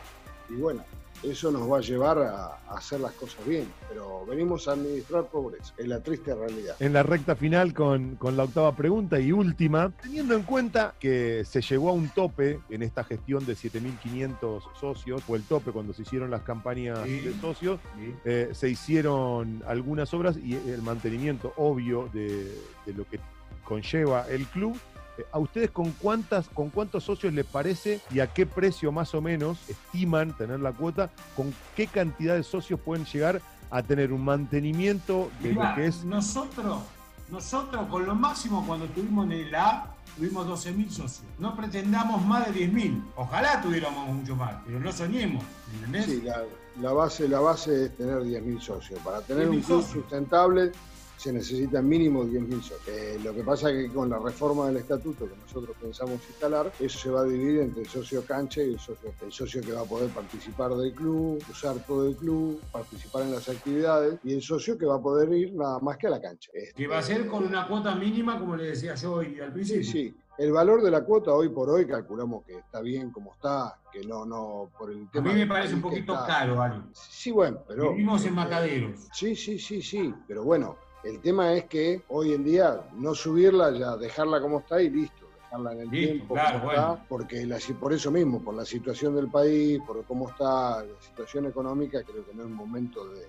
[0.48, 0.82] y bueno,
[1.22, 5.26] eso nos va a llevar a, a hacer las cosas bien, pero venimos a administrar
[5.26, 6.76] pobreza, es la triste realidad.
[6.80, 11.44] En la recta final con, con la octava pregunta y última, teniendo en cuenta que
[11.44, 15.92] se llegó a un tope en esta gestión de 7.500 socios, o el tope cuando
[15.92, 17.20] se hicieron las campañas Sí.
[17.20, 18.14] de socios, ¿sí?
[18.24, 22.44] eh, se hicieron algunas obras y el mantenimiento obvio de,
[22.86, 23.18] de lo que
[23.64, 24.78] conlleva el club.
[25.18, 29.14] Eh, ¿A ustedes con cuántas, con cuántos socios les parece y a qué precio más
[29.14, 31.10] o menos estiman tener la cuota?
[31.36, 35.86] ¿Con qué cantidad de socios pueden llegar a tener un mantenimiento de Mirá, lo que
[35.86, 36.78] es nosotros,
[37.30, 41.22] nosotros con lo máximo cuando estuvimos en el A, tuvimos 12.000 socios.
[41.38, 43.02] No pretendamos más de 10.000.
[43.16, 45.44] Ojalá tuviéramos mucho más, pero no soñemos.
[45.74, 46.06] ¿Entendés?
[46.06, 46.44] Sí, la,
[46.80, 49.00] la base, la base es tener 10.000 socios.
[49.00, 50.02] Para tener un 10.000 club socios.
[50.02, 50.72] sustentable
[51.18, 52.80] se necesitan mínimo 10.000 socios.
[52.86, 56.72] Eh, lo que pasa es que con la reforma del estatuto que nosotros pensamos instalar,
[56.78, 59.72] eso se va a dividir entre el socio cancha y el socio, el socio que
[59.72, 64.32] va a poder participar del club, usar todo el club, participar en las actividades, y
[64.32, 66.52] el socio que va a poder ir nada más que a la cancha.
[66.76, 69.82] Que va a ser con una cuota mínima, como le decía yo hoy al principio.
[69.82, 70.16] Sí, sí.
[70.38, 74.04] El valor de la cuota hoy por hoy calculamos que está bien como está, que
[74.04, 75.30] no, no, por el tema.
[75.30, 76.80] A mí me parece un poquito caro, Ali.
[76.92, 77.90] Sí, bueno, pero.
[77.90, 79.08] Vivimos en mataderos.
[79.12, 83.70] Sí, sí, sí, sí, pero bueno, el tema es que hoy en día no subirla
[83.70, 85.26] ya, dejarla como está y listo.
[85.44, 89.14] Dejarla en el tiempo claro, como está, porque la, por eso mismo, por la situación
[89.14, 93.26] del país, por cómo está la situación económica, creo que no es momento de,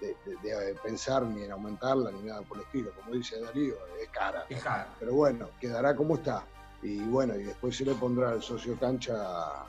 [0.00, 2.90] de, de, pensar ni en aumentarla ni nada por el estilo.
[2.92, 4.46] Como dice Darío, es cara.
[4.48, 4.88] Es cara.
[4.98, 6.46] Pero bueno, quedará como está.
[6.82, 9.66] Y bueno, y después se le pondrá al socio cancha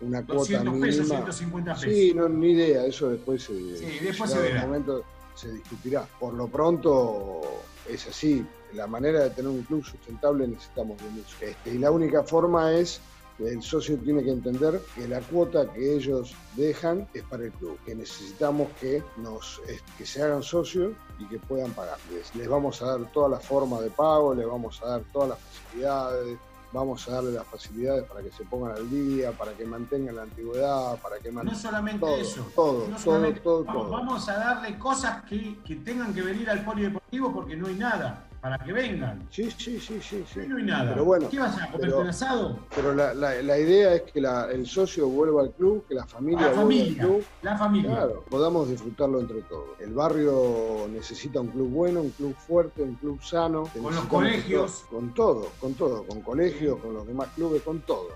[0.00, 0.86] una cuota mínima.
[0.86, 1.88] pesos, 150 pesos.
[1.88, 4.62] Sí, no, ni idea, eso después se, sí, después se verá.
[4.62, 5.04] momento
[5.34, 6.06] se discutirá.
[6.18, 7.40] Por lo pronto
[7.88, 8.44] es así.
[8.74, 11.36] La manera de tener un club sustentable necesitamos de mucho.
[11.40, 13.00] Este, y la única forma es
[13.46, 17.78] el socio tiene que entender que la cuota que ellos dejan es para el club,
[17.86, 19.60] que necesitamos que, nos,
[19.96, 21.98] que se hagan socios y que puedan pagar.
[22.12, 25.30] Les, les vamos a dar toda la forma de pago, les vamos a dar todas
[25.30, 26.38] las facilidades,
[26.72, 30.22] vamos a darle las facilidades para que se pongan al día, para que mantengan la
[30.22, 31.56] antigüedad, para que mantengan...
[31.56, 32.46] No solamente todo, eso.
[32.54, 33.90] Todo, no todo, todo, vamos, todo.
[33.90, 38.29] Vamos a darle cosas que, que, tengan que venir al polideportivo porque no hay nada.
[38.40, 39.28] Para que vengan.
[39.30, 40.24] Sí, sí, sí, sí.
[40.32, 40.40] sí.
[40.48, 40.92] No hay nada.
[40.92, 42.58] Pero bueno, ¿Qué vas a comer pero, un asado?
[42.74, 46.06] Pero la, la, la idea es que la, el socio vuelva al club, que la
[46.06, 47.24] familia la vuelva familia, al club.
[47.42, 47.90] La familia.
[47.90, 49.78] Claro, podamos disfrutarlo entre todos.
[49.78, 53.64] El barrio necesita un club bueno, un club fuerte, un club sano.
[53.80, 54.84] Con los colegios.
[54.90, 58.08] Con todo, con todo, con colegios, con los demás clubes, con todo.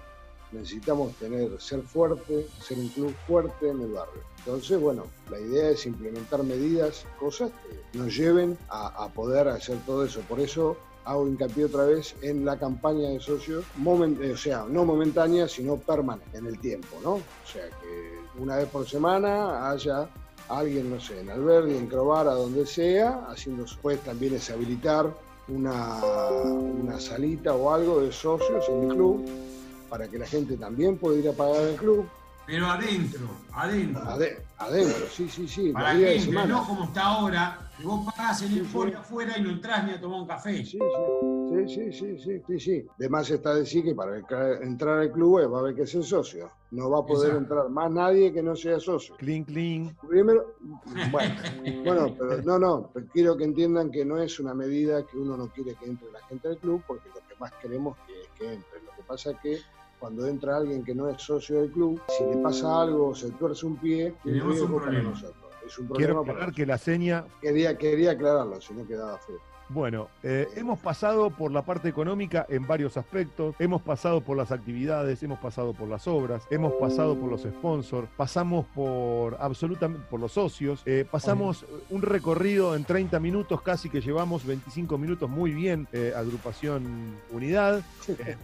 [0.53, 4.23] Necesitamos tener, ser fuerte, ser un club fuerte en el barrio.
[4.39, 10.05] Entonces, bueno, la idea es implementar medidas, cosas que nos lleven a, poder hacer todo
[10.05, 10.21] eso.
[10.29, 14.85] Por eso hago hincapié otra vez en la campaña de socios, moment, o sea, no
[14.85, 17.15] momentánea, sino permanente, en el tiempo, ¿no?
[17.15, 20.09] O sea, que una vez por semana haya
[20.49, 23.65] alguien, no sé, en Alberdi, en Crovara, donde sea, haciendo.
[23.81, 25.15] Pues también es habilitar
[25.49, 26.01] una,
[26.45, 29.27] una salita o algo de socios en el club
[29.95, 32.05] para que la gente también pueda ir a pagar el club.
[32.47, 34.03] Pero adentro, adentro.
[34.03, 35.71] Ade adentro, sí, sí, sí.
[35.73, 39.43] Para que entre, no como está ahora, que vos pagás el informe sí, afuera y
[39.43, 40.65] no entras ni a tomar un café.
[40.65, 40.79] Sí,
[41.49, 42.87] sí, sí, sí, sí, sí, sí.
[42.99, 44.19] Además está decir que para
[44.63, 46.51] entrar al club va a haber que ser socio.
[46.73, 47.55] No va a poder Exacto.
[47.55, 49.15] entrar más nadie que no sea socio.
[49.17, 49.97] Clean, clean.
[50.09, 50.57] Primero,
[51.13, 51.35] bueno,
[51.85, 55.37] bueno, pero no, no, pero quiero que entiendan que no es una medida que uno
[55.37, 58.55] no quiere que entre la gente del club, porque lo que más queremos es que
[58.55, 58.83] entre.
[58.85, 59.59] Lo que pasa es que
[60.05, 63.31] cuando entra alguien que no es socio del club, si le pasa algo o se
[63.31, 65.09] tuerce un pie, tenemos un problema.
[65.09, 65.35] Nosotros.
[65.67, 67.25] Es un problema Quiero aclarar que la seña.
[67.41, 69.41] Quería, quería aclararlo, si no quedaba feo.
[69.69, 74.53] Bueno, eh, hemos pasado por la parte económica en varios aspectos, hemos pasado por las
[74.53, 80.21] actividades, hemos pasado por las obras, hemos pasado por los sponsors, pasamos por absolutamente por
[80.21, 85.53] los socios, eh, pasamos un recorrido en 30 minutos, casi que llevamos 25 minutos muy
[85.53, 87.83] bien, eh, agrupación Unidad,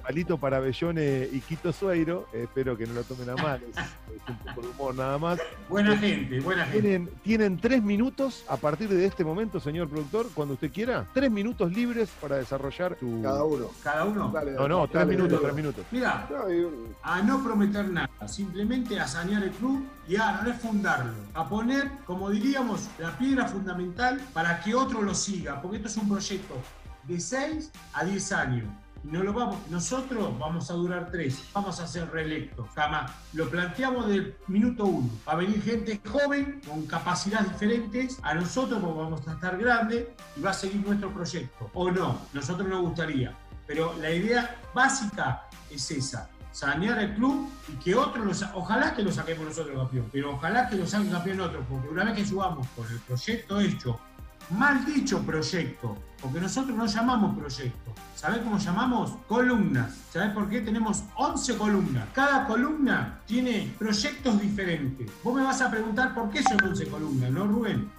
[0.02, 4.28] palito para Bellone y Quito Sueiro, espero que no lo tomen a mal, es, es,
[4.28, 5.38] un poco de humor nada más.
[5.68, 6.80] Buena gente, buena gente.
[6.80, 11.30] Tienen, tienen tres minutos a partir de este momento, señor productor, cuando usted quiera tres
[11.30, 13.22] minutos libres para desarrollar tu.
[13.22, 13.66] Cada uno.
[13.82, 14.30] Cada uno.
[14.32, 15.42] Dale, no, no, tres dale, minutos, dale.
[15.42, 15.84] tres minutos.
[15.90, 16.28] Mira,
[17.02, 22.30] a no prometer nada, simplemente a sanear el club y a refundarlo, a poner, como
[22.30, 26.54] diríamos, la piedra fundamental para que otro lo siga, porque esto es un proyecto
[27.04, 28.64] de 6 a 10 años.
[29.02, 33.10] No lo vamos, nosotros vamos a durar tres, vamos a ser reelectos, jamás.
[33.32, 35.08] Lo planteamos del minuto uno.
[35.26, 40.40] Va a venir gente joven, con capacidades diferentes, a nosotros vamos a estar grandes y
[40.42, 41.70] va a seguir nuestro proyecto.
[41.72, 43.34] O no, nosotros nos gustaría.
[43.66, 49.02] Pero la idea básica es esa, sanear el club y que otro lo ojalá que
[49.02, 52.26] lo saquemos nosotros campeón, pero ojalá que lo saque campeón otro, porque una vez que
[52.26, 53.98] subamos con el proyecto hecho,
[54.50, 59.12] mal dicho proyecto, porque nosotros no llamamos proyecto, ¿sabés cómo llamamos?
[59.28, 59.94] Columnas.
[60.12, 60.60] ¿Sabés por qué?
[60.60, 62.08] Tenemos 11 columnas.
[62.14, 65.10] Cada columna tiene proyectos diferentes.
[65.22, 67.90] Vos me vas a preguntar por qué son 11 columnas, ¿no, Rubén?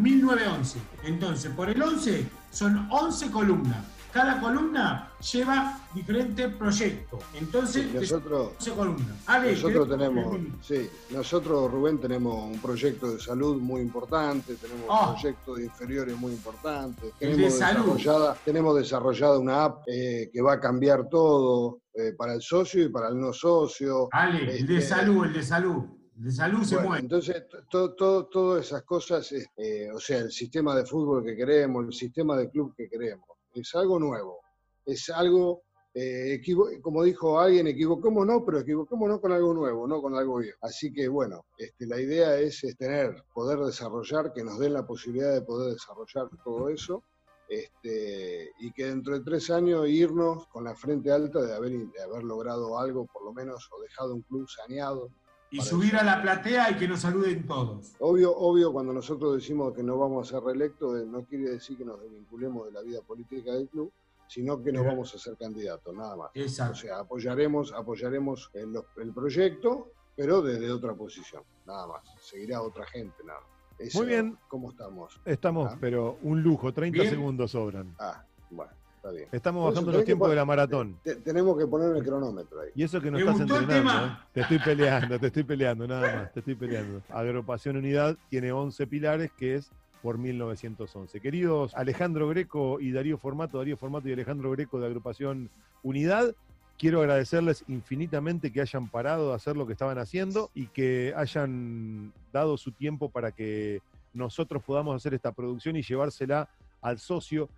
[0.00, 0.78] 1911.
[1.04, 3.78] Entonces, por el 11 son 11 columnas
[4.16, 7.18] cada columna lleva diferente proyecto.
[7.34, 9.16] Entonces, sí, nosotros, 11 columnas.
[9.26, 15.10] Ale, nosotros tenemos, sí, nosotros, Rubén, tenemos un proyecto de salud muy importante, tenemos oh.
[15.10, 20.40] un proyecto de inferiores muy importante, tenemos, de desarrollada, tenemos desarrollada una app eh, que
[20.40, 24.08] va a cambiar todo eh, para el socio y para el no socio.
[24.12, 25.84] Ale, este, el de salud, el de salud.
[26.14, 27.02] De salud se Bueno, muere.
[27.02, 31.84] entonces, to- to- todas esas cosas, eh, o sea, el sistema de fútbol que queremos,
[31.84, 34.40] el sistema de club que queremos, es algo nuevo,
[34.84, 35.62] es algo,
[35.94, 36.40] eh,
[36.82, 40.58] como dijo alguien, equivoquémonos, pero equivoquémonos con algo nuevo, no con algo viejo.
[40.62, 44.86] Así que bueno, este, la idea es, es tener, poder desarrollar, que nos den la
[44.86, 47.02] posibilidad de poder desarrollar todo eso.
[47.48, 52.02] Este, y que dentro de tres años irnos con la frente alta de haber, de
[52.02, 55.12] haber logrado algo, por lo menos, o dejado un club saneado,
[55.50, 56.00] Y para subir eso.
[56.00, 57.94] a la platea y que nos saluden todos.
[58.00, 61.78] Obvio, obvio, cuando nosotros decimos que no vamos a ser reelectos, eh, no quiere decir
[61.78, 63.92] que nos desvinculemos de la vida política del club,
[64.28, 64.88] sino que no Ajá.
[64.90, 66.28] vamos a ser candidatos, nada más.
[66.28, 66.74] O Exacto.
[66.74, 72.02] sea, apoyaremos, apoyaremos el, los- el proyecto, pero desde otra posición, nada más.
[72.20, 73.48] Seguirá otra gente, nada más.
[73.78, 74.38] Eso, Muy bien.
[74.48, 75.20] ¿Cómo estamos?
[75.26, 75.78] Estamos, Ah.
[75.80, 77.10] pero un lujo, 30 Bien.
[77.10, 77.94] segundos sobran.
[78.00, 78.72] Ah, bueno,
[79.06, 79.28] está bien.
[79.32, 80.98] Estamos eso bajando los tiempos de la maratón.
[81.02, 82.70] Te- tenemos que poner el cronómetro ahí.
[82.74, 84.06] Y eso que no ¿Te estás entrenando.
[84.06, 84.18] ¿eh?
[84.32, 87.02] Te estoy peleando, te estoy peleando, nada más, te estoy peleando.
[87.10, 89.70] Agrupación Unidad tiene 11 pilares, que es
[90.02, 91.20] por 1911.
[91.20, 95.50] Queridos Alejandro Greco y Darío Formato, Darío Formato y Alejandro Greco de Agrupación
[95.82, 96.34] Unidad,
[96.78, 102.12] quiero agradecerles infinitamente que hayan parado de hacer lo que estaban haciendo y que hayan
[102.32, 103.80] dado su tiempo para que
[104.12, 106.48] nosotros podamos hacer esta producción y llevársela
[106.82, 107.48] al socio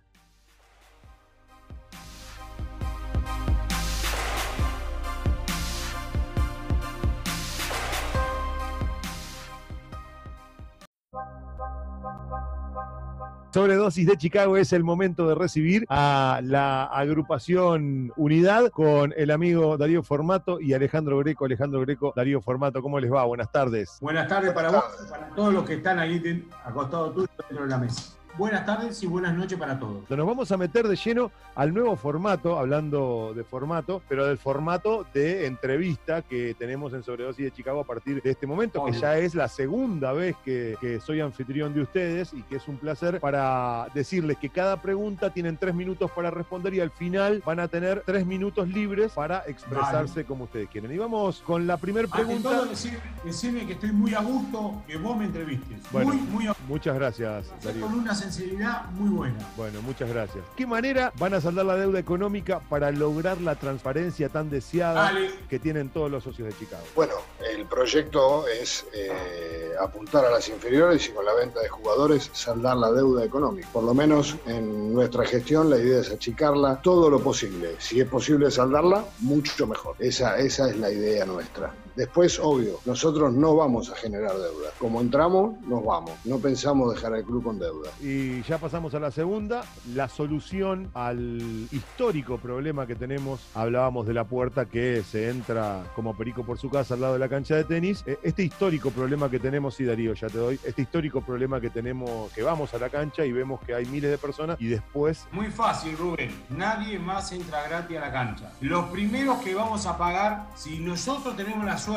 [13.51, 19.75] Sobredosis de Chicago es el momento de recibir a la agrupación Unidad con el amigo
[19.75, 21.45] Darío Formato y Alejandro Greco.
[21.45, 23.23] Alejandro Greco, Darío Formato, ¿cómo les va?
[23.25, 23.97] Buenas tardes.
[24.01, 27.71] Buenas tardes para vos y para todos los que están ahí acostados tuyo dentro de
[27.71, 28.18] la mesa.
[28.37, 30.09] Buenas tardes y buenas noches para todos.
[30.09, 35.05] Nos vamos a meter de lleno al nuevo formato, hablando de formato, pero del formato
[35.13, 39.17] de entrevista que tenemos en Sobredosis de Chicago a partir de este momento, que ya
[39.17, 43.19] es la segunda vez que, que soy anfitrión de ustedes y que es un placer
[43.19, 47.67] para decirles que cada pregunta tienen tres minutos para responder y al final van a
[47.67, 50.91] tener tres minutos libres para expresarse como ustedes quieren.
[50.91, 52.49] Y vamos con la primera pregunta.
[52.49, 55.79] todo, decir, decirme que estoy muy a gusto que vos me entrevistes.
[55.91, 56.13] Bueno.
[56.13, 57.47] muy, muy a Muchas gracias.
[57.63, 57.81] Darío.
[57.85, 59.37] Con una sensibilidad muy buena.
[59.55, 60.43] Bueno, muchas gracias.
[60.55, 65.31] ¿Qué manera van a saldar la deuda económica para lograr la transparencia tan deseada Dale.
[65.49, 66.83] que tienen todos los socios de Chicago?
[66.95, 67.13] Bueno,
[67.51, 72.77] el proyecto es eh, apuntar a las inferiores y con la venta de jugadores saldar
[72.77, 73.67] la deuda económica.
[73.71, 77.75] Por lo menos en nuestra gestión la idea es achicarla todo lo posible.
[77.79, 79.95] Si es posible saldarla, mucho mejor.
[79.99, 81.73] Esa, esa es la idea nuestra.
[81.99, 84.69] Después, obvio, nosotros no vamos a generar deuda.
[84.79, 86.11] Como entramos, nos vamos.
[86.23, 87.91] No pensamos dejar al club con deuda.
[88.01, 93.41] Y ya pasamos a la segunda, la solución al histórico problema que tenemos.
[93.53, 97.19] Hablábamos de la puerta que se entra como perico por su casa al lado de
[97.19, 98.01] la cancha de tenis.
[98.07, 101.69] Eh, Este histórico problema que tenemos, sí Darío, ya te doy, este histórico problema que
[101.69, 105.27] tenemos, que vamos a la cancha y vemos que hay miles de personas y después
[105.33, 106.31] Muy fácil, Rubén.
[106.49, 108.53] Nadie más entra gratis a la cancha.
[108.61, 111.88] Los primeros que vamos a pagar, si nosotros tenemos la suerte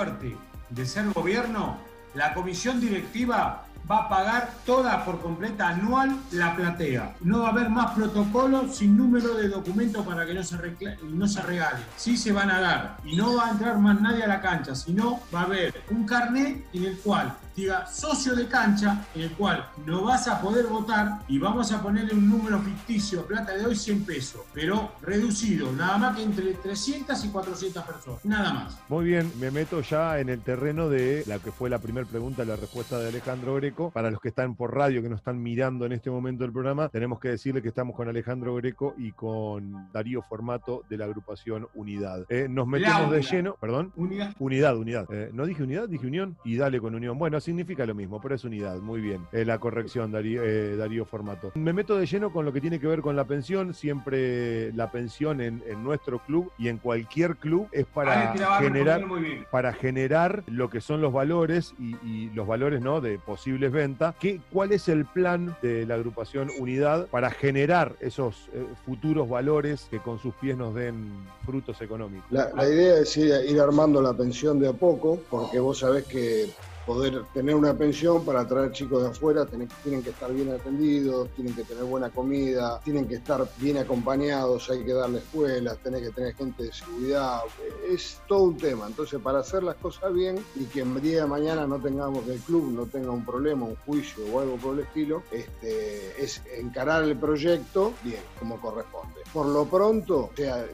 [0.70, 1.76] de ser gobierno,
[2.14, 7.14] la comisión directiva va a pagar toda por completa anual la platea.
[7.20, 10.57] No va a haber más protocolo sin número de documento para que no se,
[11.03, 11.82] no se regale.
[11.97, 14.74] Sí se van a dar y no va a entrar más nadie a la cancha,
[14.74, 19.33] sino va a haber un carnet en el cual diga socio de cancha, en el
[19.33, 23.67] cual no vas a poder votar y vamos a ponerle un número ficticio, plata de
[23.67, 28.79] hoy 100 pesos, pero reducido, nada más que entre 300 y 400 personas, nada más.
[28.89, 32.45] Muy bien, me meto ya en el terreno de la que fue la primera pregunta,
[32.45, 33.91] la respuesta de Alejandro Greco.
[33.91, 36.89] Para los que están por radio, que nos están mirando en este momento del programa,
[36.89, 41.69] tenemos que decirle que estamos con Alejandro Greco y con Darío Formato de la agrupación
[41.75, 42.25] Unidad.
[42.29, 43.93] Eh, nos metemos de lleno, perdón.
[43.97, 44.35] Unidad.
[44.39, 45.07] Unidad, unidad.
[45.13, 47.19] Eh, no dije unidad, dije unión y dale con unión.
[47.19, 48.78] Bueno, significa lo mismo, pero es unidad.
[48.78, 49.26] Muy bien.
[49.32, 51.53] Eh, la corrección, Darío, eh, Darío Formato.
[51.55, 53.74] Me meto de lleno con lo que tiene que ver con la pensión.
[53.74, 59.03] Siempre la pensión en, en nuestro club y en cualquier club es para generar
[59.51, 63.01] para generar lo que son los valores y, y los valores ¿no?
[63.01, 64.14] de posibles ventas.
[64.20, 69.86] ¿Qué, ¿Cuál es el plan de la agrupación Unidad para generar esos eh, futuros valores
[69.90, 71.12] que con sus pies nos den
[71.45, 72.26] frutos económicos?
[72.30, 76.05] La, la idea es ir, ir armando la pensión de a poco, porque vos sabés
[76.05, 76.49] que
[76.87, 81.28] poder tener una pensión para traer chicos de afuera tienen, tienen que estar bien atendidos,
[81.30, 86.03] tienen que tener buena comida, tienen que estar bien acompañados, hay que darle escuelas, tenés
[86.03, 87.41] que tener gente de seguridad,
[87.89, 88.87] es todo un tema.
[88.87, 92.35] Entonces, para hacer las cosas bien y que en día de mañana no tengamos que
[92.35, 96.43] el club no tenga un problema, un juicio o algo por el estilo, este, es
[96.59, 99.20] encarar el proyecto bien, como corresponde.
[99.33, 100.66] Por lo pronto, o sea,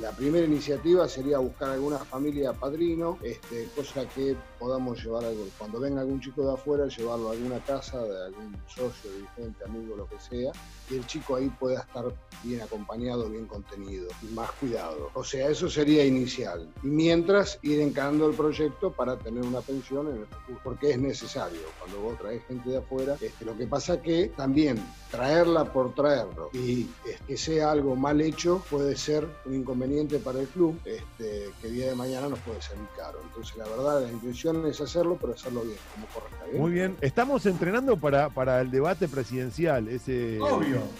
[0.00, 5.80] la primera iniciativa sería buscar alguna familia padrino, este, cosa que podamos llevar algo, cuando
[5.80, 10.08] venga algún chico de afuera, llevarlo a alguna casa de algún socio, dirigente, amigo, lo
[10.08, 10.52] que sea,
[10.90, 12.04] y el chico ahí pueda estar
[12.42, 15.10] bien acompañado, bien contenido y más cuidado.
[15.14, 16.68] O sea, eso sería inicial.
[16.82, 20.98] Y mientras ir encarando el proyecto para tener una pensión en el futuro, porque es
[20.98, 21.60] necesario.
[21.80, 24.78] Cuando vos traes gente de afuera, este, lo que pasa que también
[25.10, 26.88] traerla por traerlo y
[27.26, 31.88] que sea algo mal hecho puede ser un inconveniente para el club, este, que día
[31.88, 33.20] de mañana nos puede salir caro.
[33.22, 36.36] Entonces, la verdad, la intención es hacerlo, pero hacerlo bien, como correcta.
[36.54, 36.96] Muy bien.
[37.00, 40.38] Estamos entrenando para, para el debate presidencial, ese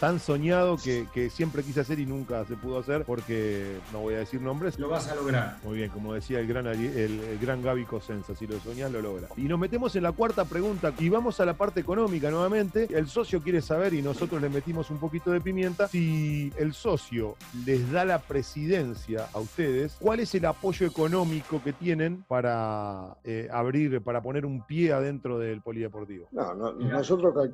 [0.00, 4.14] tan soñado que, que, siempre quise hacer y nunca se pudo hacer, porque no voy
[4.14, 4.78] a decir nombres.
[4.78, 5.58] Lo vas a lograr.
[5.64, 9.28] Muy bien, como decía el gran, el, gran Gaby Cosenza, si lo soñás, lo logra.
[9.36, 12.88] Y nos metemos en la cuarta pregunta y vamos a la parte económica nuevamente.
[12.90, 17.36] El socio quiere saber, y nosotros le metimos un poquito de pimienta, si el socio
[17.64, 23.35] les da la presidencia a ustedes, ¿cuál es el apoyo económico que tienen para eh,
[23.50, 26.28] abrir, para poner un pie adentro del polideportivo?
[26.32, 27.34] No, no nosotros...
[27.34, 27.52] Dale,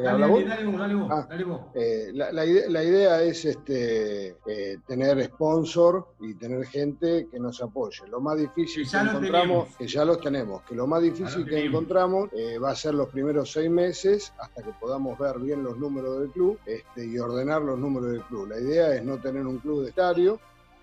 [0.00, 1.28] dale, dale, ah,
[1.74, 8.06] eh, la, idea, es este, eh, tener sponsor y tener gente que nos apoye.
[8.08, 12.30] Lo más difícil que, encontramos, que ya los tenemos, que lo más difícil que encontramos
[12.62, 16.30] va a ser los primeros seis meses hasta que podamos ver bien los números del
[16.30, 18.48] club este, y ordenar los números del club.
[18.48, 20.38] La idea es no tener un club de estadio,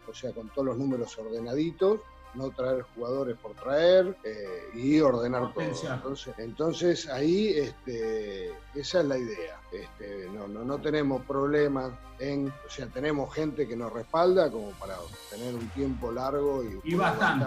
[0.08, 2.00] o sea, con todos los números ordenaditos,
[2.38, 5.64] no traer jugadores por traer eh, y ordenar todo.
[5.64, 9.60] Entonces, entonces ahí este, esa es la idea.
[9.72, 14.72] Este, no, no, no tenemos problemas en, o sea, tenemos gente que nos respalda como
[14.72, 14.96] para
[15.30, 17.46] tener un tiempo largo y, y bastante,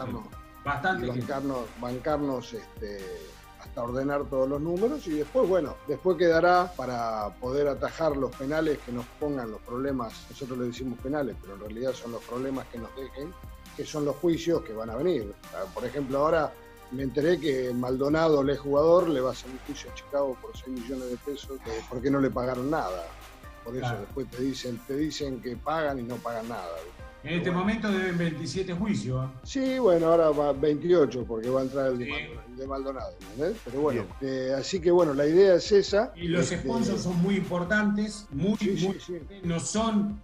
[0.64, 2.98] bastante bancarnos, bancarnos este,
[3.60, 8.78] hasta ordenar todos los números y después, bueno, después quedará para poder atajar los penales
[8.78, 12.66] que nos pongan los problemas, nosotros le decimos penales, pero en realidad son los problemas
[12.68, 13.32] que nos dejen,
[13.80, 15.32] que son los juicios que van a venir.
[15.72, 16.52] Por ejemplo, ahora
[16.90, 20.54] me enteré que Maldonado, el jugador, le va a hacer un juicio a Chicago por
[20.54, 21.58] 6 millones de pesos
[21.88, 23.06] porque no le pagaron nada.
[23.64, 26.68] Por eso después te dicen, te dicen que pagan y no pagan nada.
[27.24, 29.24] En este momento deben 27 juicios.
[29.24, 29.32] ¿eh?
[29.44, 32.49] Sí, bueno, ahora va 28 porque va a entrar el de, Maldonado.
[33.64, 36.12] Pero bueno, eh, así que bueno, la idea es esa.
[36.16, 38.98] Y los este, sponsors son muy importantes, muy, muy
[39.42, 40.20] no son,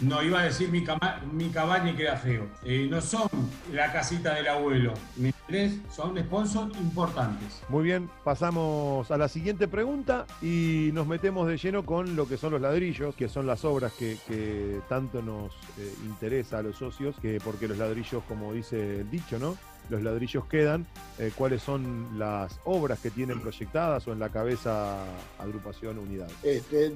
[0.00, 0.84] no iba a decir mi,
[1.32, 3.28] mi cabaña y queda feo, eh, no son
[3.72, 5.32] la casita del abuelo, ¿me
[5.94, 7.62] Son sponsors importantes.
[7.68, 12.36] Muy bien, pasamos a la siguiente pregunta y nos metemos de lleno con lo que
[12.36, 15.52] son los ladrillos, que son las obras que, que tanto nos
[16.04, 19.56] interesan a los socios, que porque los ladrillos, como dice el dicho, ¿no?
[19.90, 20.86] Los ladrillos quedan,
[21.18, 24.96] eh, cuáles son las obras que tienen proyectadas o en la cabeza
[25.38, 26.28] agrupación unidad.
[26.42, 26.92] Este,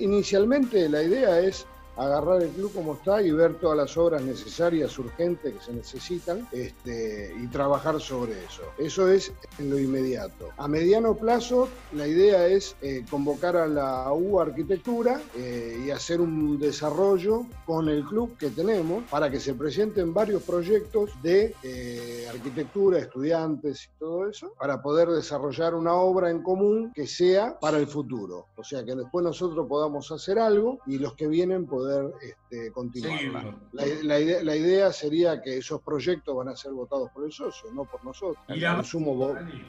[0.00, 1.66] inicialmente la idea es
[1.96, 6.46] agarrar el club como está y ver todas las obras necesarias, urgentes que se necesitan
[6.52, 8.62] este, y trabajar sobre eso.
[8.78, 10.50] Eso es en lo inmediato.
[10.56, 16.20] A mediano plazo, la idea es eh, convocar a la U Arquitectura eh, y hacer
[16.20, 22.26] un desarrollo con el club que tenemos para que se presenten varios proyectos de eh,
[22.28, 27.78] arquitectura, estudiantes y todo eso, para poder desarrollar una obra en común que sea para
[27.78, 28.46] el futuro.
[28.56, 31.85] O sea, que después nosotros podamos hacer algo y los que vienen poder
[32.22, 33.56] este, continuar.
[33.72, 34.18] La,
[34.56, 38.42] idea, sería que esos proyectos van a ser votados por el socio, no por nosotros.
[38.48, 38.82] Y la,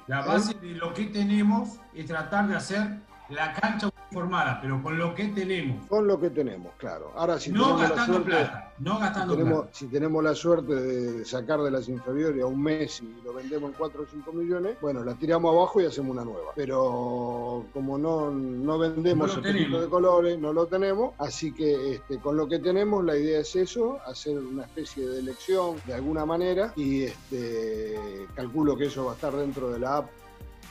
[0.08, 3.00] la base de lo que tenemos es tratar de hacer
[3.30, 5.86] la cancha formada, pero con lo que tenemos.
[5.88, 7.12] Con lo que tenemos, claro.
[7.16, 9.78] Ahora, si no gastando plata, no gastando si tenemos, plata.
[9.78, 13.72] Si tenemos la suerte de sacar de las inferiores a un mes y lo vendemos
[13.72, 16.52] en 4 o 5 millones, bueno, la tiramos abajo y hacemos una nueva.
[16.56, 22.20] Pero como no, no vendemos no tipo de colores, no lo tenemos, así que este,
[22.20, 26.26] con lo que tenemos la idea es eso, hacer una especie de elección de alguna
[26.26, 28.00] manera y este,
[28.36, 30.10] calculo que eso va a estar dentro de la app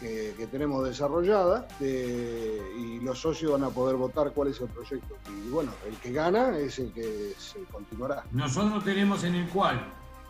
[0.01, 5.17] que, tenemos desarrollada y los socios van a poder votar cuál es el proyecto.
[5.29, 8.25] Y bueno, el que gana es el que se continuará.
[8.33, 9.81] Nosotros tenemos en el cual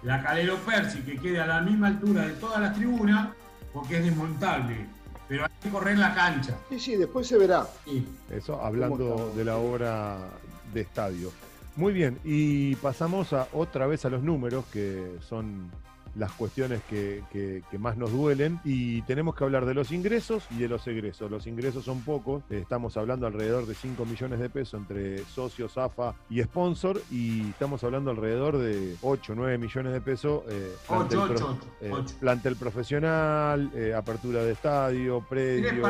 [0.02, 3.30] la Calero Persi, que quede a la misma altura de todas las tribunas,
[3.72, 4.86] porque es desmontable.
[5.28, 6.56] Pero hay que correr la cancha.
[6.68, 7.66] Sí, sí, después se verá.
[8.30, 10.18] Eso hablando de la obra
[10.72, 11.32] de estadio.
[11.74, 15.70] Muy bien, y pasamos a otra vez a los números que son
[16.16, 17.22] las cuestiones que,
[17.78, 21.30] más nos duelen y tenemos que hablar de los ingresos y de los egresos.
[21.30, 26.14] Los ingresos son pocos, estamos hablando alrededor de 5 millones de pesos entre socios, AFA
[26.30, 30.42] y sponsor y estamos hablando alrededor de 8, 9 millones de pesos.
[30.48, 35.86] Eh, plantel, 8, eh, plantel profesional, eh, apertura de estadio, predio,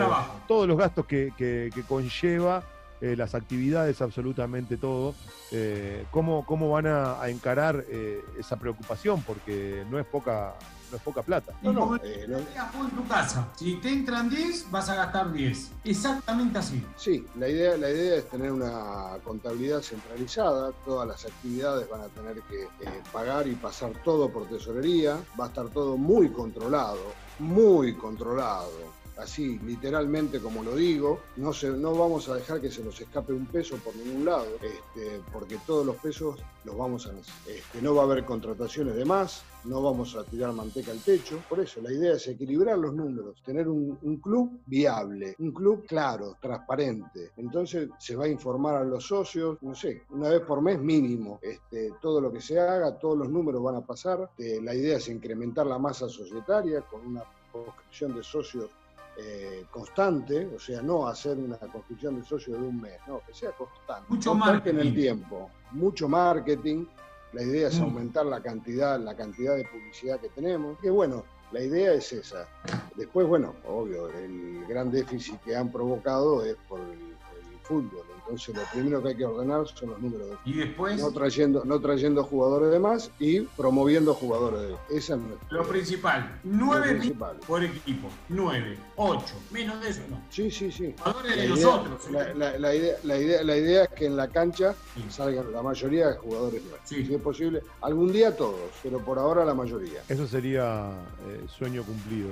[0.49, 2.63] todos los gastos que, que conlleva
[3.01, 5.15] eh, las actividades, absolutamente todo.
[5.53, 9.23] Eh, ¿cómo, ¿cómo, van a, encarar eh, esa preocupación?
[9.23, 10.55] Porque no es poca,
[10.91, 11.53] no es poca plata.
[11.63, 15.73] No, no, eh, no- en tu casa, si te entran 10, vas a gastar 10.
[15.85, 16.85] Exactamente así.
[16.97, 22.09] Sí, la idea, la idea es tener una contabilidad centralizada, todas las actividades van a
[22.09, 27.15] tener que eh, pagar y pasar todo por tesorería, va a estar todo muy controlado,
[27.39, 28.71] muy controlado,
[29.17, 33.33] así literalmente como lo digo, no, se, no vamos a dejar que se nos escape
[33.33, 37.55] un peso por ningún lado, este, porque todos los pesos los vamos a necesitar.
[37.55, 41.43] Este, no va a haber contrataciones de más, no vamos a tirar manteca al techo,
[41.49, 46.37] por eso la idea es equilibrar los números, tener un, club viable, un club claro,
[46.41, 47.31] transparente.
[47.37, 51.39] Entonces se va a informar a los socios, no sé, una vez por mes mínimo,
[51.43, 54.31] este, todo lo que se haga, todos los números van a pasar.
[54.39, 58.71] Eh, la idea es incrementar la masa societaria con una conscripción de socios
[59.19, 63.33] eh, constante, o sea, no hacer una conscripción de socios de un mes, no, que
[63.35, 64.05] sea constante.
[64.09, 65.03] Mucho constante en el marketing.
[65.03, 66.85] tiempo, mucho marketing.
[67.33, 67.83] La idea es Mm.
[67.85, 70.79] aumentar la cantidad, la cantidad de publicidad que tenemos.
[70.81, 72.49] Que bueno, la idea es esa.
[72.95, 78.05] Después, bueno, obvio, el gran déficit que han provocado es por el, el fútbol.
[78.29, 81.65] Entonces, lo primero que hay que ordenar son los números de Y después, no trayendo,
[81.65, 86.51] no trayendo jugadores de más y promoviendo jugadores de Esa es nuestra- lo principal, lo
[86.67, 87.37] 9 principal.
[87.47, 88.09] por equipo.
[88.29, 89.35] 9, 8.
[89.53, 90.21] Menos de eso no.
[90.29, 90.93] Sí, sí, sí.
[90.99, 92.11] Jugadores La de idea, nosotros.
[92.11, 95.05] la, la- la idea, la, idea, la idea es que en la cancha Sí.
[95.09, 96.81] salgan la mayoría de jugadores nuevos.
[96.85, 97.07] Sí.
[97.07, 100.03] Si es posible, algún día todos, pero por ahora la mayoría.
[100.09, 100.91] Eso sería
[101.29, 102.29] eh, sueño cumplido.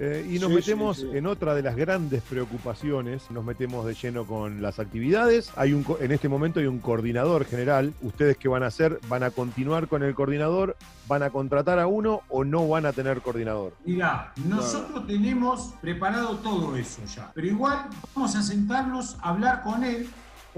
[0.00, 1.16] Eh, y nos Sí, metemos sí, sí.
[1.18, 5.50] en otra de las grandes preocupaciones, nos metemos de lleno con las actividades.
[5.56, 7.92] Hay un, en este momento hay un coordinador general.
[8.02, 9.00] ¿Ustedes qué van a hacer?
[9.08, 10.76] ¿Van a continuar con el coordinador?
[11.08, 13.72] ¿Van a contratar a uno o no van a tener coordinador?
[13.84, 17.32] Mirá, nosotros tenemos preparado todo eso ya.
[17.34, 20.08] Pero igual vamos a sentarnos a hablar con él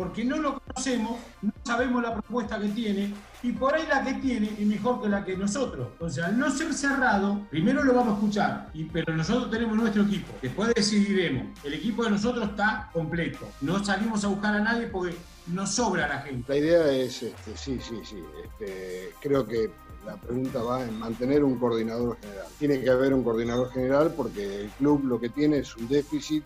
[0.01, 4.15] porque no lo conocemos, no sabemos la propuesta que tiene y por ahí la que
[4.15, 5.89] tiene es mejor que la que nosotros.
[5.93, 10.05] Entonces, al no ser cerrado, primero lo vamos a escuchar, y, pero nosotros tenemos nuestro
[10.05, 10.33] equipo.
[10.41, 11.49] Después decidiremos.
[11.63, 13.47] El equipo de nosotros está completo.
[13.61, 15.15] No salimos a buscar a nadie porque
[15.49, 16.51] nos sobra la gente.
[16.51, 18.25] La idea es, este, sí, sí, sí.
[18.43, 19.71] Este, creo que
[20.07, 22.47] la pregunta va en mantener un coordinador general.
[22.59, 26.43] Tiene que haber un coordinador general porque el club lo que tiene es un déficit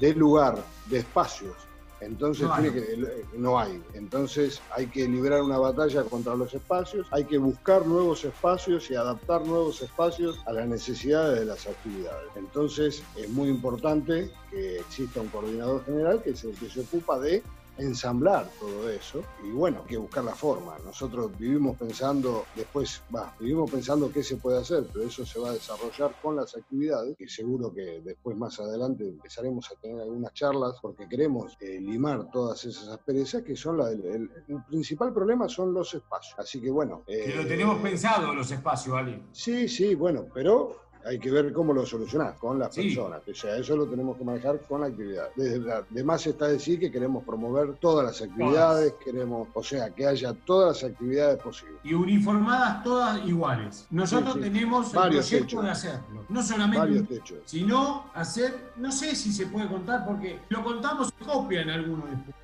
[0.00, 1.69] de lugar, de espacios.
[2.00, 2.70] Entonces No hay.
[2.70, 3.82] tiene que, no hay.
[3.94, 8.94] Entonces hay que librar una batalla contra los espacios, hay que buscar nuevos espacios y
[8.94, 12.28] adaptar nuevos espacios a las necesidades de las actividades.
[12.36, 17.18] Entonces es muy importante que exista un coordinador general que es el que se ocupa
[17.18, 17.42] de
[17.80, 20.76] ensamblar todo eso y bueno, que buscar la forma.
[20.84, 25.50] Nosotros vivimos pensando, después, va, vivimos pensando qué se puede hacer, pero eso se va
[25.50, 30.32] a desarrollar con las actividades y seguro que después más adelante empezaremos a tener algunas
[30.34, 35.12] charlas porque queremos eh, limar todas esas asperezas que son la del el, el principal
[35.12, 36.38] problema son los espacios.
[36.38, 37.02] Así que bueno.
[37.06, 39.22] Que lo eh, tenemos pensado los espacios, ¿vale?
[39.32, 42.82] Sí, sí, bueno, pero hay que ver cómo lo solucionás con las Sí.
[42.82, 43.22] personas.
[43.28, 45.28] O sea, eso lo tenemos que manejar con la actividad.
[45.34, 49.90] Desde la- de más está decir que queremos promover todas las actividades, queremos, o sea,
[49.90, 51.78] que haya todas las actividades posibles.
[51.82, 53.86] y uniformadas todas iguales.
[53.90, 54.50] Nosotros Sí, sí.
[54.50, 55.64] tenemos el Varios proyecto hechos.
[55.64, 56.24] de hacerlo.
[56.28, 57.38] No solamente Varios un- techos.
[57.46, 62.34] sino hacer, no sé si se puede contar porque lo contamos y copian algunos después.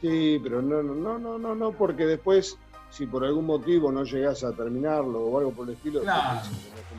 [0.00, 2.56] Sí, pero no, no, no, no, no, no, porque después,
[2.90, 6.40] si por algún motivo no llegás a terminarlo o algo por el estilo, Claro.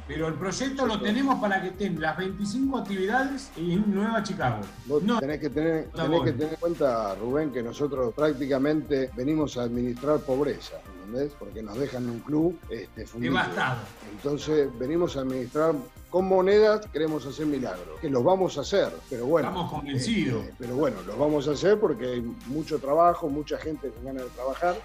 [0.07, 4.61] Pero el proyecto lo tenemos para que estén las 25 actividades en Nueva Chicago.
[4.85, 9.57] Vos No, tenés que tener, tenés que tener en cuenta, Rubén, que nosotros prácticamente venimos
[9.57, 10.75] a administrar pobreza,
[11.05, 11.33] ¿entendés?
[11.39, 13.33] Porque nos dejan un club este, fundido.
[13.33, 13.77] devastado.
[14.11, 15.73] Entonces venimos a administrar
[16.09, 19.47] con monedas, queremos hacer milagros, que los vamos a hacer, pero bueno.
[19.47, 20.43] Estamos convencidos.
[20.43, 24.23] este, pero bueno, los vamos a hacer porque hay mucho trabajo, mucha gente con ganas
[24.25, 24.75] de trabajar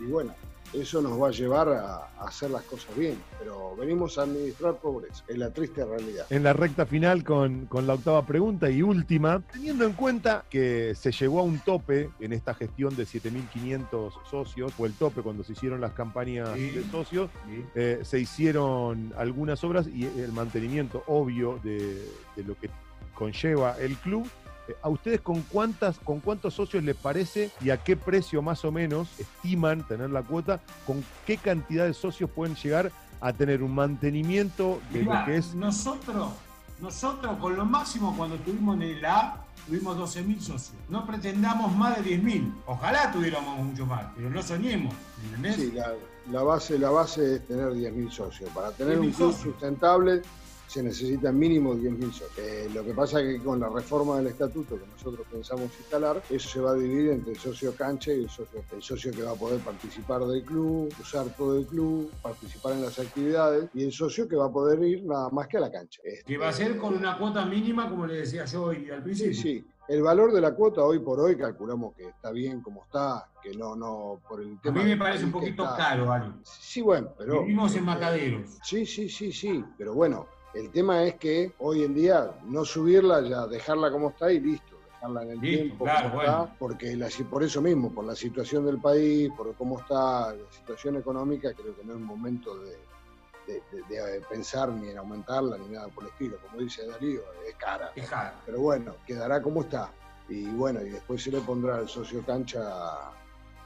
[0.00, 0.34] y bueno,
[0.72, 4.76] eso nos va a llevar a, a hacer las cosas bien, pero venimos a administrar
[4.76, 6.26] pobreza, es la triste realidad.
[6.30, 10.94] En la recta final con, con la octava pregunta y última, teniendo en cuenta que
[10.94, 15.44] se llegó a un tope en esta gestión de 7.500 socios, fue el tope cuando
[15.44, 16.70] se hicieron las campañas Sí.
[16.70, 17.30] de socios,
[17.74, 22.02] eh, se hicieron algunas obras y el mantenimiento obvio de,
[22.36, 22.70] de lo que
[23.14, 24.26] conlleva el club.
[24.68, 28.64] Eh, ¿A ustedes con cuántas, con cuántos socios les parece y a qué precio más
[28.64, 30.60] o menos estiman tener la cuota?
[30.86, 35.36] ¿Con qué cantidad de socios pueden llegar a tener un mantenimiento de Mirá, lo que
[35.36, 36.32] es nosotros,
[36.80, 40.74] nosotros con lo máximo cuando estuvimos en el A, tuvimos 12.000 socios.
[40.88, 42.52] No pretendamos más de 10.000.
[42.66, 44.92] Ojalá tuviéramos mucho más, pero no soñemos.
[45.24, 45.56] ¿Entendés?
[45.56, 45.92] Sí, la,
[46.30, 48.50] la base, la base es tener 10.000 socios.
[48.50, 49.52] Para tener un 10.000 club socios.
[49.54, 50.22] sustentable,
[50.72, 52.30] se necesitan mínimo 10.000 socios.
[52.38, 56.22] Eh, lo que pasa es que con la reforma del estatuto que nosotros pensamos instalar,
[56.30, 59.22] eso se va a dividir entre el socio cancha y el socio, el socio que
[59.22, 63.84] va a poder participar del club, usar todo el club, participar en las actividades y
[63.84, 66.00] el socio que va a poder ir nada más que a la cancha.
[66.24, 69.34] Que va a ser con una cuota mínima, como le decía yo hoy al principio.
[69.34, 69.66] Sí, sí.
[69.88, 73.54] El valor de la cuota hoy por hoy calculamos que está bien como está, que
[73.54, 74.80] no, no, por el tema.
[74.80, 76.32] A mí me parece un poquito caro, Ali.
[76.44, 77.42] Sí, bueno, pero.
[77.42, 78.58] Vivimos en Mataderos.
[78.62, 83.20] Sí, sí, sí, sí, pero bueno, el tema es que hoy en día no subirla,
[83.22, 86.30] ya dejarla como está y listo, dejarla en el tiempo claro, como bueno.
[86.44, 90.50] está, porque la, por eso mismo, por la situación del país, por cómo está la
[90.50, 92.76] situación económica, creo que no es momento de,
[93.46, 96.36] de- de- de pensar ni en aumentarla ni nada por el estilo.
[96.46, 97.90] Como dice Darío, es cara.
[97.96, 98.36] Es caro.
[98.46, 99.90] Pero bueno, quedará como está.
[100.28, 102.62] Y bueno, y después se le pondrá al socio cancha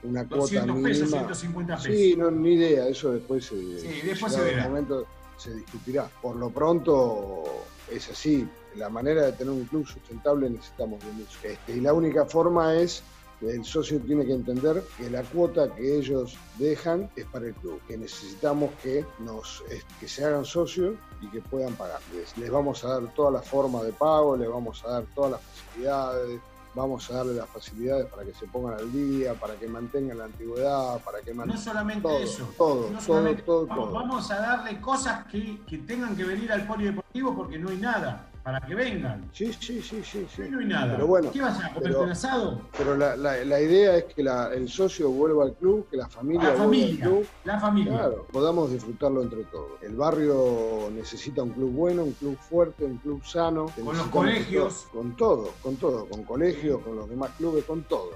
[0.03, 0.89] una cuota 200 mínima.
[0.89, 1.91] pesos, 150 pesos.
[1.93, 4.65] Sí, no, ni idea, eso después se, Sí, después se verá.
[4.69, 5.05] momento
[5.37, 6.11] se discutirá.
[6.23, 7.45] Por lo pronto
[7.91, 11.39] es así, la manera de tener un club sustentable necesitamos de mucho.
[11.43, 13.03] Este, y la única forma es
[13.41, 17.55] que el socio tiene que entender que la cuota que ellos dejan es para el
[17.55, 19.63] club, que necesitamos que, nos,
[20.01, 22.01] que se hagan socios y que puedan pagar.
[22.15, 25.33] Les, les vamos a dar toda la forma de pago, les vamos a dar todas
[25.33, 26.41] las facilidades,
[26.77, 30.25] vamos a darle las facilidades para que se pongan al día, para que mantengan la
[30.25, 32.49] antigüedad, para que No mantengan solamente todo, eso.
[32.57, 33.95] todo, no todo, solamente- todo, vamos, todo.
[33.95, 38.27] vamos a darle cosas que, que tengan que venir al polideportivo porque no hay nada.
[38.47, 39.29] Para que vengan.
[39.33, 40.43] Sí, sí, sí, sí, sí.
[40.49, 40.95] No hay nada.
[40.95, 42.61] Pero bueno, ¿Qué vas a comer pero- un asado?
[42.79, 46.09] Pero la, la- la idea es que la- el socio vuelva al club, que la
[46.09, 47.27] familia La vuelva al club.
[47.43, 47.93] La familia.
[47.95, 49.83] Claro, podamos disfrutarlo entre todos.
[49.83, 53.67] El barrio necesita un club bueno, un club fuerte, un club sano.
[53.85, 54.87] Con los colegios.
[54.93, 58.11] todo- Con todo, con todo, con colegios, con los demás clubes, con todo.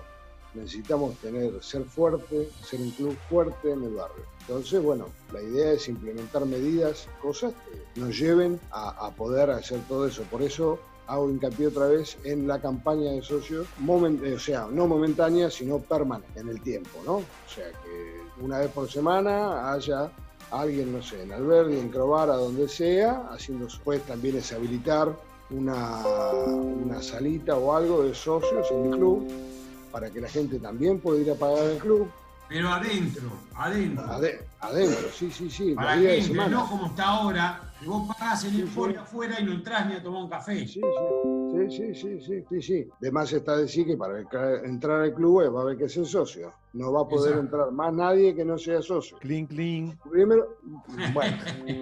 [0.55, 4.25] Necesitamos tener, ser fuerte, ser un club fuerte en el barrio.
[4.41, 7.53] Entonces, bueno, la idea es implementar medidas, cosas
[7.95, 10.25] que nos lleven a, poder hacer todo eso.
[10.25, 14.67] Por eso hago hincapié otra vez en la campaña de socios, momen- eh, o sea,
[14.71, 17.17] no momentánea, sino permanente en el tiempo, ¿no?
[17.19, 20.11] O sea, que una vez por semana haya
[20.51, 25.17] alguien, no sé, en Alberdi, en Crovara, donde sea, haciendo Pues también es habilitar
[25.51, 26.03] una,
[26.85, 29.29] una salita o algo de socios en el club
[29.91, 32.09] para que la gente también pueda ir a pagar el club.
[32.49, 34.05] Pero adentro, adentro.
[34.07, 36.49] Ade- adentro, sí, sí, sí, Para de entre, semana.
[36.57, 38.99] no como está ahora, que vos pagás el Sí, informe sí.
[38.99, 40.67] afuera y no entras ni a tomar un café.
[40.67, 42.89] Sí, sí, sí, sí, sí, sí, sí.
[42.99, 46.05] De más está decir que para entra- entrar al club va a haber que ser
[46.07, 46.53] socio.
[46.73, 47.41] No va a poder Exacto.
[47.57, 49.17] entrar más nadie que no sea socio.
[49.19, 49.97] Clean, clean.
[50.11, 50.57] Primero,
[51.15, 51.37] bueno,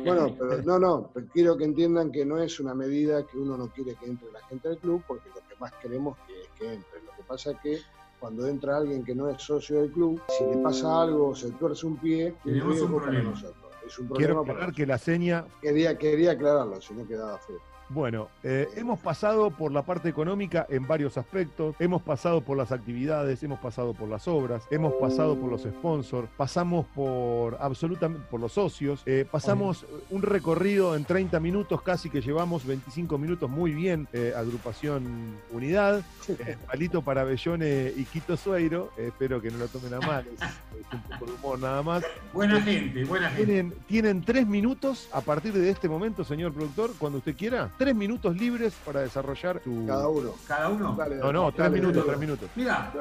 [0.04, 3.56] bueno, pero no, no, pero quiero que entiendan que no es una medida que uno
[3.56, 6.48] no quiere que entre la gente al club, porque lo que más queremos que es
[6.58, 7.02] que entre.
[7.02, 7.78] Lo que pasa es que
[8.18, 11.86] cuando entra alguien que no es socio del club, si le pasa algo, se tuerce
[11.86, 13.30] un pie, Tenemos un para problema.
[13.30, 13.56] nosotros.
[13.86, 17.58] Es un problema Quiero aclarar que la seña Quería, quería aclararlo, si no quedaba feo.
[17.90, 22.70] Bueno, eh, hemos pasado por la parte económica en varios aspectos, hemos pasado por las
[22.70, 28.40] actividades, hemos pasado por las obras, hemos pasado por los sponsors, pasamos por absolutamente por
[28.40, 33.72] los socios, eh, pasamos un recorrido en 30 minutos, casi que llevamos 25 minutos muy
[33.72, 39.68] bien, eh, agrupación Unidad, eh, palito para Bellone y Quito Sueiro, espero que no lo
[39.68, 42.04] tomen a mal, es, es un poco de humor nada más.
[42.34, 43.44] Buena gente, buena gente.
[43.46, 47.70] Tienen, tienen tres minutos a partir de este momento, señor productor, cuando usted quiera.
[47.78, 49.84] Tres minutos libres para desarrollar su.
[49.86, 50.32] Cada uno.
[50.48, 50.94] Cada uno.
[50.96, 52.08] Dale, No, no, dale, tres dale, minutos, dale.
[52.08, 52.50] tres minutos.
[52.56, 52.92] Mira,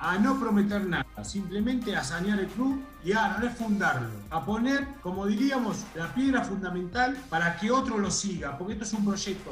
[0.00, 5.26] a no prometer nada, simplemente a sanear el club y a refundarlo, a poner, como
[5.26, 9.50] diríamos, la piedra fundamental para que otro lo siga, porque esto es un proyecto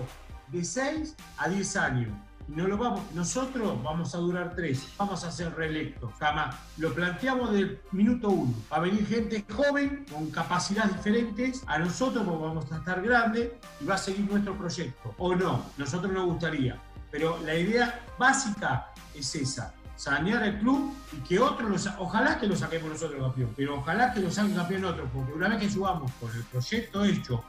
[0.48, 2.08] de 6 a 10 años.
[2.48, 6.56] No lo vamos, nosotros vamos a durar 3, vamos a ser reelectos, jamás.
[6.78, 8.54] Lo planteamos del minuto 1.
[8.72, 13.50] Va a venir gente joven, con capacidades diferentes, a nosotros porque vamos a estar grandes
[13.80, 15.14] y va a seguir nuestro proyecto.
[15.18, 16.80] O no, nosotros nos gustaría.
[17.10, 22.38] Pero la idea básica es esa, sanear el club y que otros, lo sa- ojalá
[22.38, 25.58] que lo saquemos nosotros campeón, pero ojalá que lo saquen campeón otros, porque una vez
[25.58, 27.44] que subamos con el proyecto hecho,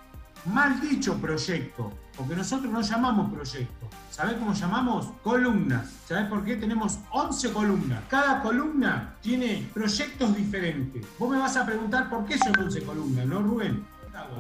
[0.45, 5.07] mal dicho proyecto, porque nosotros no llamamos proyecto, ¿sabés cómo llamamos?
[5.23, 5.87] Columnas.
[6.07, 6.55] ¿Sabés por qué?
[6.55, 8.03] Tenemos 11 columnas.
[8.09, 11.05] Cada columna tiene proyectos diferentes.
[11.17, 13.85] Vos me vas a preguntar por qué son 11 columnas, ¿no, Rubén?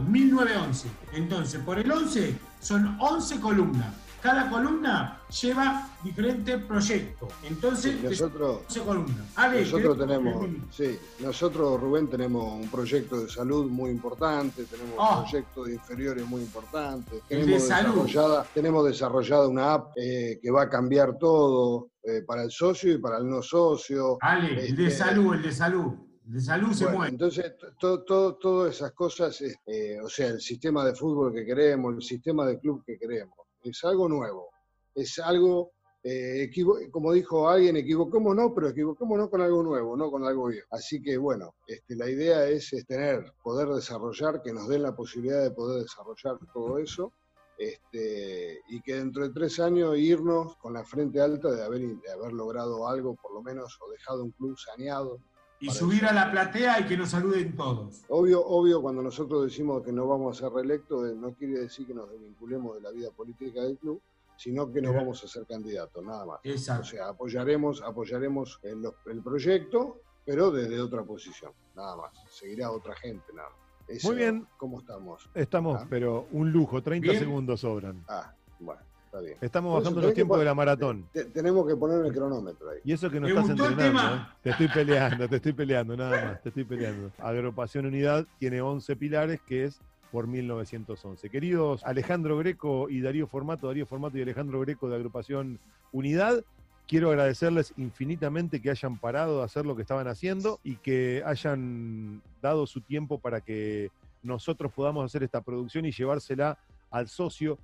[0.07, 0.89] 1911.
[1.13, 3.87] Entonces, por el 11 son 11 columnas.
[4.21, 7.27] Cada columna lleva diferente proyecto.
[7.43, 9.27] Entonces, Sí, nosotros, 11 columnas.
[9.35, 14.95] Ale, nosotros ¿querés- tenemos, sí, nosotros Rubén tenemos un proyecto de salud muy importante, tenemos
[14.99, 15.19] Ah.
[15.19, 18.03] un proyecto de inferiores muy importante, de tenemos salud.
[18.05, 22.93] desarrollada, tenemos desarrollada una app eh, que va a cambiar todo eh, para el socio
[22.93, 24.17] y para el no socio.
[24.21, 25.93] Ale, el de Este, salud, el de salud.
[26.23, 27.11] De salud se Bueno, muere.
[27.13, 31.95] entonces, to- to- todas esas cosas, eh, o sea, el sistema de fútbol que queremos,
[31.95, 33.33] el sistema de club que queremos,
[33.63, 34.49] es algo nuevo,
[34.95, 35.71] es algo,
[36.03, 36.49] eh,
[36.91, 40.67] como dijo alguien, equivoquémonos, pero equivoquémonos con algo nuevo, no con algo viejo.
[40.71, 44.95] Así que, bueno, este, la idea es, es tener, poder desarrollar, que nos den la
[44.95, 47.11] posibilidad de poder desarrollar todo eso.
[47.57, 52.09] Este, y que dentro de tres años irnos con la frente alta de haber, de
[52.09, 55.19] haber logrado algo, por lo menos, o dejado un club saneado,
[55.59, 56.09] Y subir eso.
[56.09, 58.03] a la platea y que nos saluden todos.
[58.09, 61.85] Obvio, obvio, cuando nosotros decimos que no vamos a ser reelectos, eh, no quiere decir
[61.85, 64.01] que nos desvinculemos de la vida política del club,
[64.37, 65.01] sino que no Bien.
[65.03, 66.37] vamos a ser candidatos, nada más.
[66.37, 66.85] O Exacto.
[66.85, 72.11] sea, apoyaremos, apoyaremos el, el proyecto, pero desde otra posición, nada más.
[72.29, 73.59] Seguirá otra gente, nada más.
[73.89, 74.47] Eso, Muy bien.
[74.57, 75.29] ¿Cómo estamos?
[75.33, 75.87] Estamos, Ah.
[75.89, 77.19] pero un lujo, 30 Bien.
[77.23, 78.05] segundos sobran.
[78.07, 78.79] Ah, bueno,
[79.09, 79.37] está bien.
[79.41, 81.05] Estamos eso bajando los tiempos de la maratón.
[81.11, 82.77] Te- tenemos que poner el cronómetro ahí.
[82.83, 84.15] Y eso que no ¿Te estás entrenando?
[84.15, 84.27] ¿eh?
[84.43, 87.11] Te estoy peleando, te estoy peleando, nada más, te estoy peleando.
[87.17, 89.79] Agrupación Unidad tiene 11 pilares, que es
[90.11, 91.29] por 1911.
[91.29, 95.59] Queridos Alejandro Greco y Darío Formato, Darío Formato y Alejandro Greco de Agrupación
[95.91, 96.43] Unidad,
[96.87, 102.21] quiero agradecerles infinitamente que hayan parado de hacer lo que estaban haciendo y que hayan
[102.41, 103.89] dado su tiempo para que
[104.23, 106.57] nosotros podamos hacer esta producción y llevársela
[106.91, 107.57] al socio